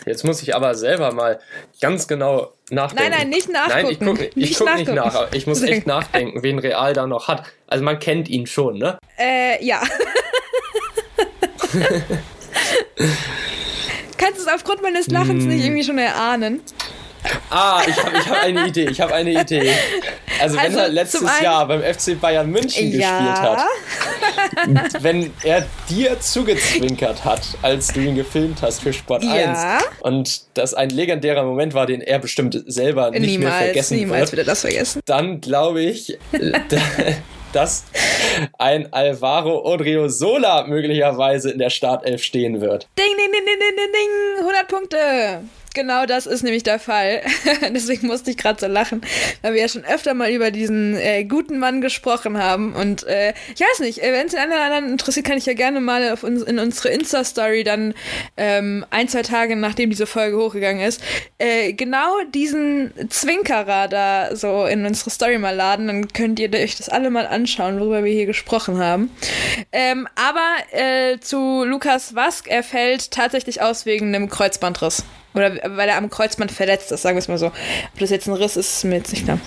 [0.05, 1.39] Jetzt muss ich aber selber mal
[1.79, 3.11] ganz genau nachdenken.
[3.11, 3.83] Nein, nein, nicht nachgucken.
[3.83, 5.31] Nein, ich gucke nicht, ich guck nicht nach.
[5.33, 7.43] Ich muss echt nachdenken, wen Real da noch hat.
[7.67, 8.97] Also man kennt ihn schon, ne?
[9.17, 9.81] Äh, ja.
[14.17, 15.65] Kannst du es aufgrund meines Lachens nicht hm.
[15.65, 16.61] irgendwie schon erahnen?
[17.49, 19.73] Ah, ich habe hab eine Idee, ich habe eine Idee.
[20.39, 23.19] Also, wenn also, er letztes Jahr beim FC Bayern München ja.
[23.19, 29.77] gespielt hat, wenn er dir zugezwinkert hat, als du ihn gefilmt hast für Sport ja.
[29.77, 33.97] 1 und das ein legendärer Moment war, den er bestimmt selber nicht niemals, mehr vergessen
[33.97, 35.01] niemals wird, wird er das vergessen.
[35.05, 36.17] dann glaube ich,
[37.53, 37.85] dass
[38.57, 42.87] ein Alvaro Odriozola möglicherweise in der Startelf stehen wird.
[42.97, 45.60] Ding, ding, ding, ding, ding, ding, 100 Punkte.
[45.73, 47.21] Genau das ist nämlich der Fall.
[47.73, 49.01] Deswegen musste ich gerade so lachen,
[49.41, 52.73] weil wir ja schon öfter mal über diesen äh, guten Mann gesprochen haben.
[52.73, 55.79] Und äh, ich weiß nicht, äh, wenn es den anderen interessiert, kann ich ja gerne
[55.79, 57.93] mal uns, in unsere Insta-Story dann
[58.35, 61.01] ähm, ein, zwei Tage nachdem diese Folge hochgegangen ist,
[61.37, 65.87] äh, genau diesen Zwinkerer da so in unsere Story mal laden.
[65.87, 69.09] Dann könnt ihr euch das alle mal anschauen, worüber wir hier gesprochen haben.
[69.71, 75.05] Ähm, aber äh, zu Lukas Wask, er fällt tatsächlich aus wegen einem Kreuzbandriss.
[75.33, 77.47] Oder weil er am Kreuzband verletzt ist, sagen wir es mal so.
[77.47, 79.39] Ob das jetzt ein Riss ist, ist mir jetzt nicht klar.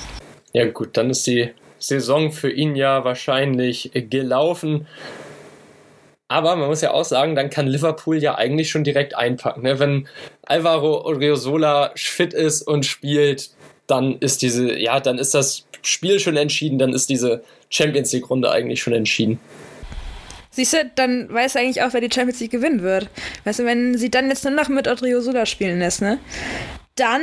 [0.52, 4.86] Ja, gut, dann ist die Saison für ihn ja wahrscheinlich gelaufen.
[6.28, 9.62] Aber man muss ja auch sagen, dann kann Liverpool ja eigentlich schon direkt einpacken.
[9.62, 9.78] Ne?
[9.78, 10.08] Wenn
[10.42, 13.50] Alvaro Oriozola fit ist und spielt,
[13.86, 18.30] dann ist diese, ja, dann ist das Spiel schon entschieden, dann ist diese Champions League
[18.30, 19.38] Runde eigentlich schon entschieden.
[20.54, 23.10] Siehst du, dann weiß eigentlich auch, wer die Champions League gewinnen wird.
[23.44, 26.18] Weißt du, wenn sie dann jetzt nur noch mit Odriozola spielen lässt, ne?
[26.96, 27.22] dann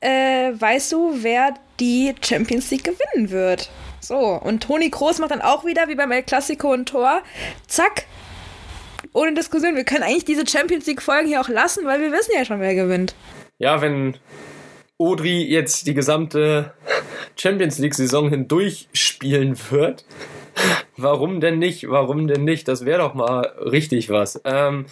[0.00, 3.70] äh, weißt du, wer die Champions League gewinnen wird.
[4.00, 7.22] So, und Toni Kroos macht dann auch wieder, wie beim El Clasico ein Tor.
[7.66, 8.06] Zack.
[9.12, 9.76] Ohne Diskussion.
[9.76, 12.74] Wir können eigentlich diese Champions League-Folgen hier auch lassen, weil wir wissen ja schon, wer
[12.74, 13.14] gewinnt.
[13.58, 14.16] Ja, wenn
[14.96, 16.72] Odri jetzt die gesamte
[17.36, 20.04] Champions League-Saison hindurch spielen wird,
[20.96, 21.88] warum denn nicht?
[21.88, 22.68] Warum denn nicht?
[22.68, 24.40] Das wäre doch mal richtig was.
[24.44, 24.86] Ähm,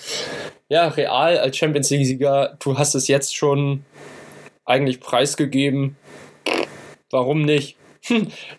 [0.68, 3.84] ja, Real als Champions League-Sieger, du hast es jetzt schon
[4.64, 5.96] eigentlich preisgegeben.
[7.10, 7.76] Warum nicht?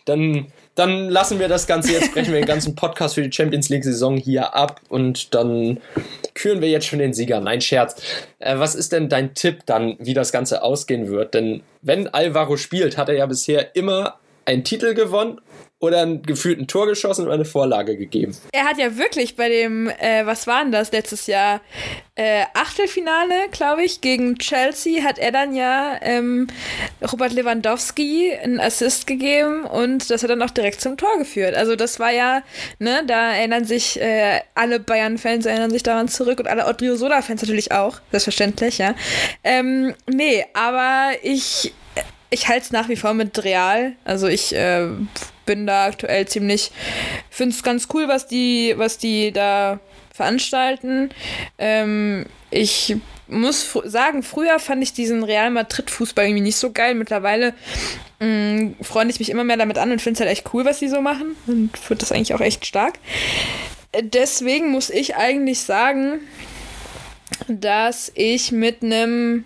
[0.05, 3.69] dann, dann lassen wir das Ganze jetzt, brechen wir den ganzen Podcast für die Champions
[3.69, 5.79] League-Saison hier ab und dann
[6.33, 7.39] küren wir jetzt schon den Sieger.
[7.39, 8.01] Nein, Scherz.
[8.39, 11.33] Äh, was ist denn dein Tipp dann, wie das Ganze ausgehen wird?
[11.33, 15.41] Denn wenn Alvaro spielt, hat er ja bisher immer einen Titel gewonnen
[15.79, 18.35] oder ein gefühlt ein Tor geschossen oder eine Vorlage gegeben.
[18.51, 21.61] Er hat ja wirklich bei dem, äh, was war denn das letztes Jahr?
[22.15, 26.47] Äh, Achtelfinale, glaube ich, gegen Chelsea hat er dann ja ähm,
[27.11, 31.53] Robert Lewandowski einen Assist gegeben und das hat dann auch direkt zum Tor geführt.
[31.53, 32.41] Also das war ja,
[32.79, 37.71] ne, da erinnern sich äh, alle Bayern-Fans erinnern sich daran zurück und alle Odriozola-Fans natürlich
[37.71, 38.95] auch, selbstverständlich, ja.
[39.43, 41.71] Ähm, nee, aber ich
[42.29, 43.93] ich halte es nach wie vor mit Real.
[44.03, 44.87] Also ich äh,
[45.47, 46.71] bin da aktuell ziemlich,
[47.31, 49.79] finde es ganz cool, was die, was die da
[50.13, 51.09] veranstalten.
[51.57, 56.93] Ähm, ich muss sagen, früher fand ich diesen Real Madrid-Fußball irgendwie nicht so geil.
[56.93, 57.53] Mittlerweile
[58.19, 60.79] mm, freue ich mich immer mehr damit an und finde es halt echt cool, was
[60.79, 61.35] die so machen.
[61.47, 62.99] Und finde das eigentlich auch echt stark.
[63.99, 66.19] Deswegen muss ich eigentlich sagen,
[67.47, 69.45] dass ich mit einem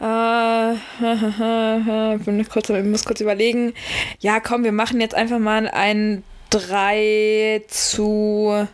[0.00, 0.74] äh,
[2.18, 3.74] bin kurz, ich muss kurz überlegen.
[4.20, 8.66] Ja, komm, wir machen jetzt einfach mal ein 3 zu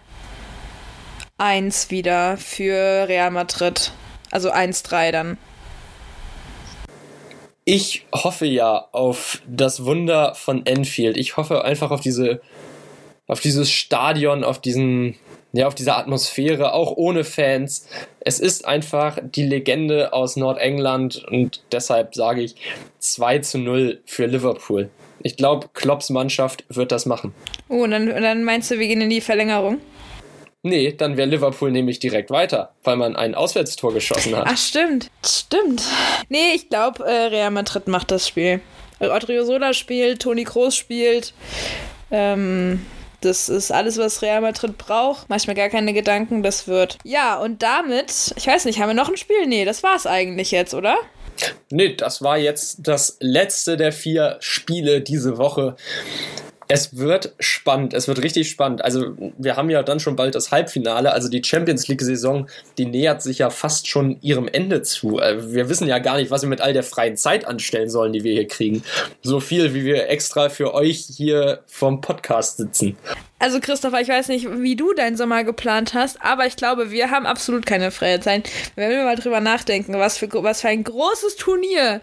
[1.38, 3.92] 1 wieder für Real Madrid.
[4.30, 5.38] Also 1-3 dann.
[7.64, 11.16] Ich hoffe ja auf das Wunder von Enfield.
[11.16, 12.40] Ich hoffe einfach auf diese,
[13.28, 15.16] auf dieses Stadion, auf diesen
[15.52, 17.86] ja, auf dieser Atmosphäre, auch ohne Fans.
[18.20, 22.56] Es ist einfach die Legende aus Nordengland und deshalb sage ich
[22.98, 24.88] 2 zu 0 für Liverpool.
[25.22, 27.34] Ich glaube, Klopps Mannschaft wird das machen.
[27.68, 29.78] Oh, und dann, und dann meinst du, wir gehen in die Verlängerung?
[30.64, 34.46] Nee, dann wäre Liverpool nämlich direkt weiter, weil man ein Auswärtstor geschossen hat.
[34.46, 35.10] Ach, stimmt.
[35.24, 35.82] Stimmt.
[36.28, 38.60] Nee, ich glaube, äh, Real Madrid macht das Spiel.
[39.00, 41.34] Odriozola spielt, Toni Kroos spielt.
[42.12, 42.86] Ähm,
[43.24, 45.28] das ist alles, was Real Madrid braucht.
[45.28, 46.98] Manchmal gar keine Gedanken, das wird.
[47.04, 49.46] Ja, und damit, ich weiß nicht, haben wir noch ein Spiel?
[49.46, 50.96] Nee, das war's eigentlich jetzt, oder?
[51.70, 55.76] Nee, das war jetzt das letzte der vier Spiele diese Woche.
[56.68, 58.84] Es wird spannend, es wird richtig spannend.
[58.84, 62.48] Also wir haben ja dann schon bald das Halbfinale, also die Champions League-Saison,
[62.78, 65.18] die nähert sich ja fast schon ihrem Ende zu.
[65.18, 68.12] Äh, wir wissen ja gar nicht, was wir mit all der freien Zeit anstellen sollen,
[68.12, 68.82] die wir hier kriegen.
[69.22, 72.96] So viel, wie wir extra für euch hier vom Podcast sitzen.
[73.42, 77.10] Also Christopher, ich weiß nicht, wie du deinen Sommer geplant hast, aber ich glaube, wir
[77.10, 78.48] haben absolut keine freie Zeit.
[78.76, 82.02] Wenn wir mal drüber nachdenken, was für, was für ein großes Turnier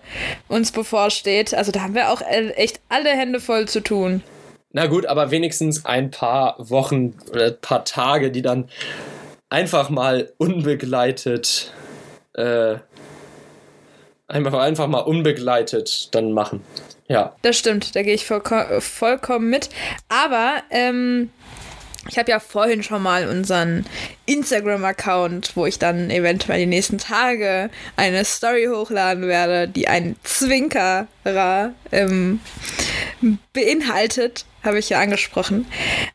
[0.50, 4.22] uns bevorsteht, also da haben wir auch äh, echt alle Hände voll zu tun.
[4.72, 8.70] Na gut, aber wenigstens ein paar Wochen oder ein paar Tage, die dann
[9.50, 11.74] einfach mal unbegleitet,
[12.34, 12.76] äh,
[14.28, 16.64] einfach, einfach mal unbegleitet dann machen.
[17.08, 17.36] Ja.
[17.42, 19.70] Das stimmt, da gehe ich vollko vollkommen mit.
[20.08, 21.32] Aber, ähm,
[22.08, 23.86] ich habe ja vorhin schon mal unseren
[24.26, 31.74] Instagram-Account, wo ich dann eventuell die nächsten Tage eine Story hochladen werde, die ein Zwinkerer
[31.92, 32.40] ähm,
[33.54, 35.66] beinhaltet, habe ich ja angesprochen.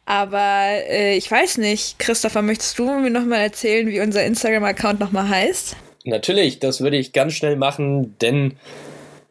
[0.06, 5.28] Aber äh, ich weiß nicht, Christopher, möchtest du mir nochmal erzählen, wie unser Instagram-Account nochmal
[5.28, 5.76] heißt?
[6.04, 8.56] Natürlich, das würde ich ganz schnell machen, denn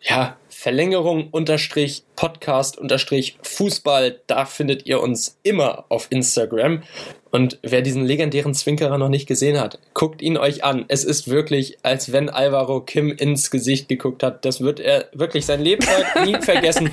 [0.01, 6.83] ja, Verlängerung unterstrich Podcast unterstrich Fußball, da findet ihr uns immer auf Instagram.
[7.31, 10.85] Und wer diesen legendären Zwinkerer noch nicht gesehen hat, guckt ihn euch an.
[10.87, 14.45] Es ist wirklich, als wenn Alvaro Kim ins Gesicht geguckt hat.
[14.45, 15.85] Das wird er wirklich sein Leben
[16.23, 16.91] nie vergessen.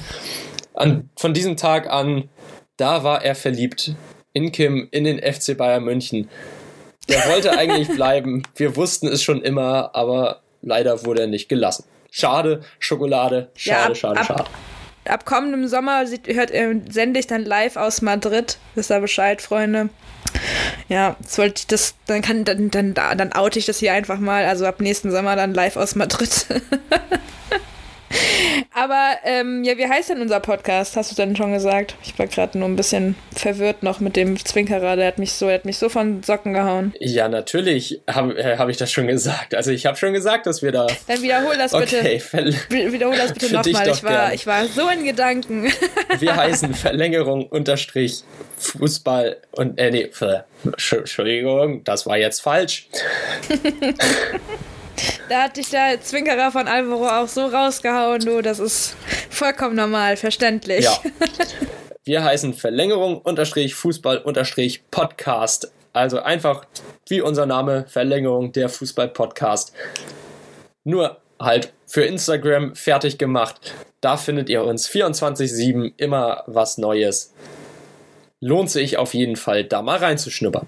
[0.74, 2.28] An, von diesem Tag an,
[2.76, 3.94] da war er verliebt.
[4.32, 6.28] In Kim, in den FC Bayern München.
[7.08, 8.42] Der wollte eigentlich bleiben.
[8.56, 11.84] Wir wussten es schon immer, aber leider wurde er nicht gelassen.
[12.10, 14.44] Schade, Schokolade, schade, ja, ab, schade, schade.
[15.06, 18.58] Ab, kommendem Sommer hört, äh, sende ich dann live aus Madrid.
[18.74, 19.88] Wisst ihr Bescheid, Freunde?
[20.88, 24.44] Ja, sollte ich das, dann kann, dann, dann, dann oute ich das hier einfach mal.
[24.44, 26.46] Also ab nächsten Sommer dann live aus Madrid.
[28.74, 30.96] Aber ähm, ja, wie heißt denn unser Podcast?
[30.96, 31.96] Hast du denn schon gesagt?
[32.02, 34.96] Ich war gerade nur ein bisschen verwirrt noch mit dem Zwinkerer.
[34.96, 36.92] Der hat mich so, der hat mich so von Socken gehauen.
[36.98, 39.54] Ja, natürlich habe äh, hab ich das schon gesagt.
[39.54, 40.86] Also ich habe schon gesagt, dass wir da.
[41.06, 42.00] Dann wiederhol das bitte.
[42.00, 42.22] Okay,
[42.68, 43.88] wiederhol das bitte nochmal.
[43.88, 45.72] Ich war, ich war so in Gedanken.
[46.18, 48.24] wir heißen Verlängerung unterstrich
[48.58, 50.10] Fußball und äh, nee,
[50.76, 52.88] Entschuldigung, das war jetzt falsch.
[55.28, 58.42] Da hat dich der Zwinkerer von Alvaro auch so rausgehauen, du.
[58.42, 58.96] Das ist
[59.30, 60.84] vollkommen normal, verständlich.
[60.84, 60.98] Ja.
[62.04, 65.70] Wir heißen Verlängerung unterstrich Fußball unterstrich Podcast.
[65.92, 66.64] Also einfach
[67.08, 69.72] wie unser Name, Verlängerung der Fußball Podcast.
[70.84, 73.74] Nur halt für Instagram fertig gemacht.
[74.00, 77.34] Da findet ihr uns 24-7 immer was Neues.
[78.40, 80.66] Lohnt sich auf jeden Fall, da mal reinzuschnuppern.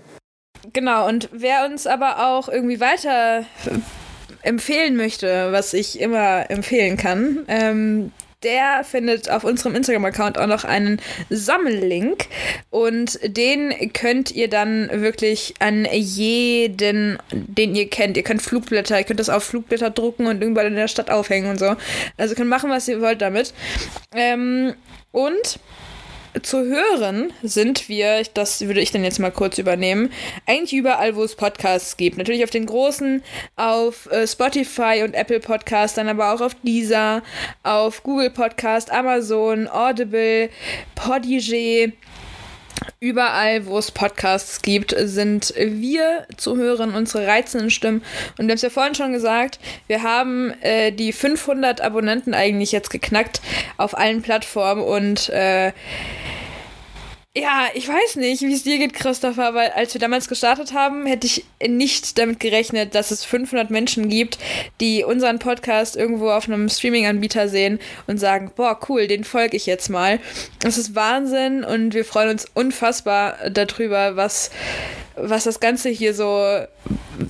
[0.72, 3.44] Genau, und wer uns aber auch irgendwie weiter
[4.42, 8.12] empfehlen möchte, was ich immer empfehlen kann, ähm,
[8.42, 12.26] der findet auf unserem Instagram-Account auch noch einen Sammellink
[12.70, 18.16] und den könnt ihr dann wirklich an jeden, den ihr kennt.
[18.16, 21.50] Ihr könnt Flugblätter, ihr könnt das auf Flugblätter drucken und irgendwann in der Stadt aufhängen
[21.50, 21.76] und so.
[22.16, 23.54] Also könnt machen, was ihr wollt damit.
[24.14, 24.74] Ähm,
[25.12, 25.60] und
[26.40, 30.10] zu hören sind wir, das würde ich dann jetzt mal kurz übernehmen,
[30.46, 32.16] eigentlich überall, wo es Podcasts gibt.
[32.16, 33.22] Natürlich auf den großen,
[33.56, 37.22] auf äh, Spotify und Apple Podcasts, dann aber auch auf Deezer,
[37.62, 40.48] auf Google Podcast, Amazon, Audible,
[40.94, 41.92] Podigee.
[43.00, 48.02] Überall, wo es Podcasts gibt, sind wir zu hören, unsere reizenden Stimmen.
[48.38, 52.72] Und wir haben es ja vorhin schon gesagt, wir haben äh, die 500 Abonnenten eigentlich
[52.72, 53.40] jetzt geknackt
[53.76, 55.72] auf allen Plattformen und äh,
[57.34, 61.06] ja, ich weiß nicht, wie es dir geht, Christopher, weil als wir damals gestartet haben,
[61.06, 64.36] hätte ich nicht damit gerechnet, dass es 500 Menschen gibt,
[64.82, 69.64] die unseren Podcast irgendwo auf einem Streaming-Anbieter sehen und sagen, boah, cool, den folge ich
[69.64, 70.20] jetzt mal.
[70.58, 74.50] Das ist Wahnsinn und wir freuen uns unfassbar darüber, was,
[75.16, 76.66] was das Ganze hier so,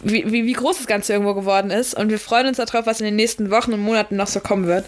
[0.03, 1.95] wie, wie, wie groß das Ganze irgendwo geworden ist.
[1.95, 4.67] Und wir freuen uns darauf, was in den nächsten Wochen und Monaten noch so kommen
[4.67, 4.85] wird.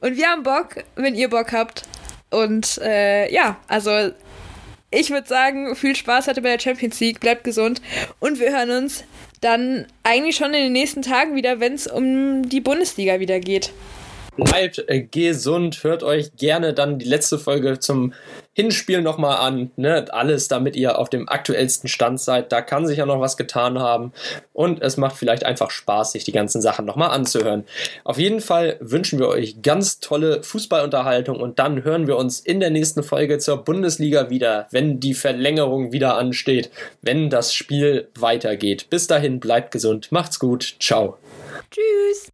[0.00, 1.84] Und wir haben Bock, wenn ihr Bock habt.
[2.28, 4.12] Und äh, ja, also
[4.90, 7.80] ich würde sagen, viel Spaß hatte bei der Champions League, bleibt gesund
[8.18, 9.04] und wir hören uns
[9.40, 13.72] dann eigentlich schon in den nächsten Tagen wieder, wenn es um die Bundesliga wieder geht.
[14.44, 18.14] Bleibt äh, gesund, hört euch gerne dann die letzte Folge zum
[18.52, 19.70] Hinspiel nochmal an.
[19.76, 20.06] Ne?
[20.10, 22.50] Alles, damit ihr auf dem aktuellsten Stand seid.
[22.52, 24.12] Da kann sich ja noch was getan haben.
[24.52, 27.64] Und es macht vielleicht einfach Spaß, sich die ganzen Sachen nochmal anzuhören.
[28.04, 32.60] Auf jeden Fall wünschen wir euch ganz tolle Fußballunterhaltung und dann hören wir uns in
[32.60, 36.70] der nächsten Folge zur Bundesliga wieder, wenn die Verlängerung wieder ansteht,
[37.02, 38.88] wenn das Spiel weitergeht.
[38.90, 41.18] Bis dahin, bleibt gesund, macht's gut, ciao.
[41.70, 42.30] Tschüss.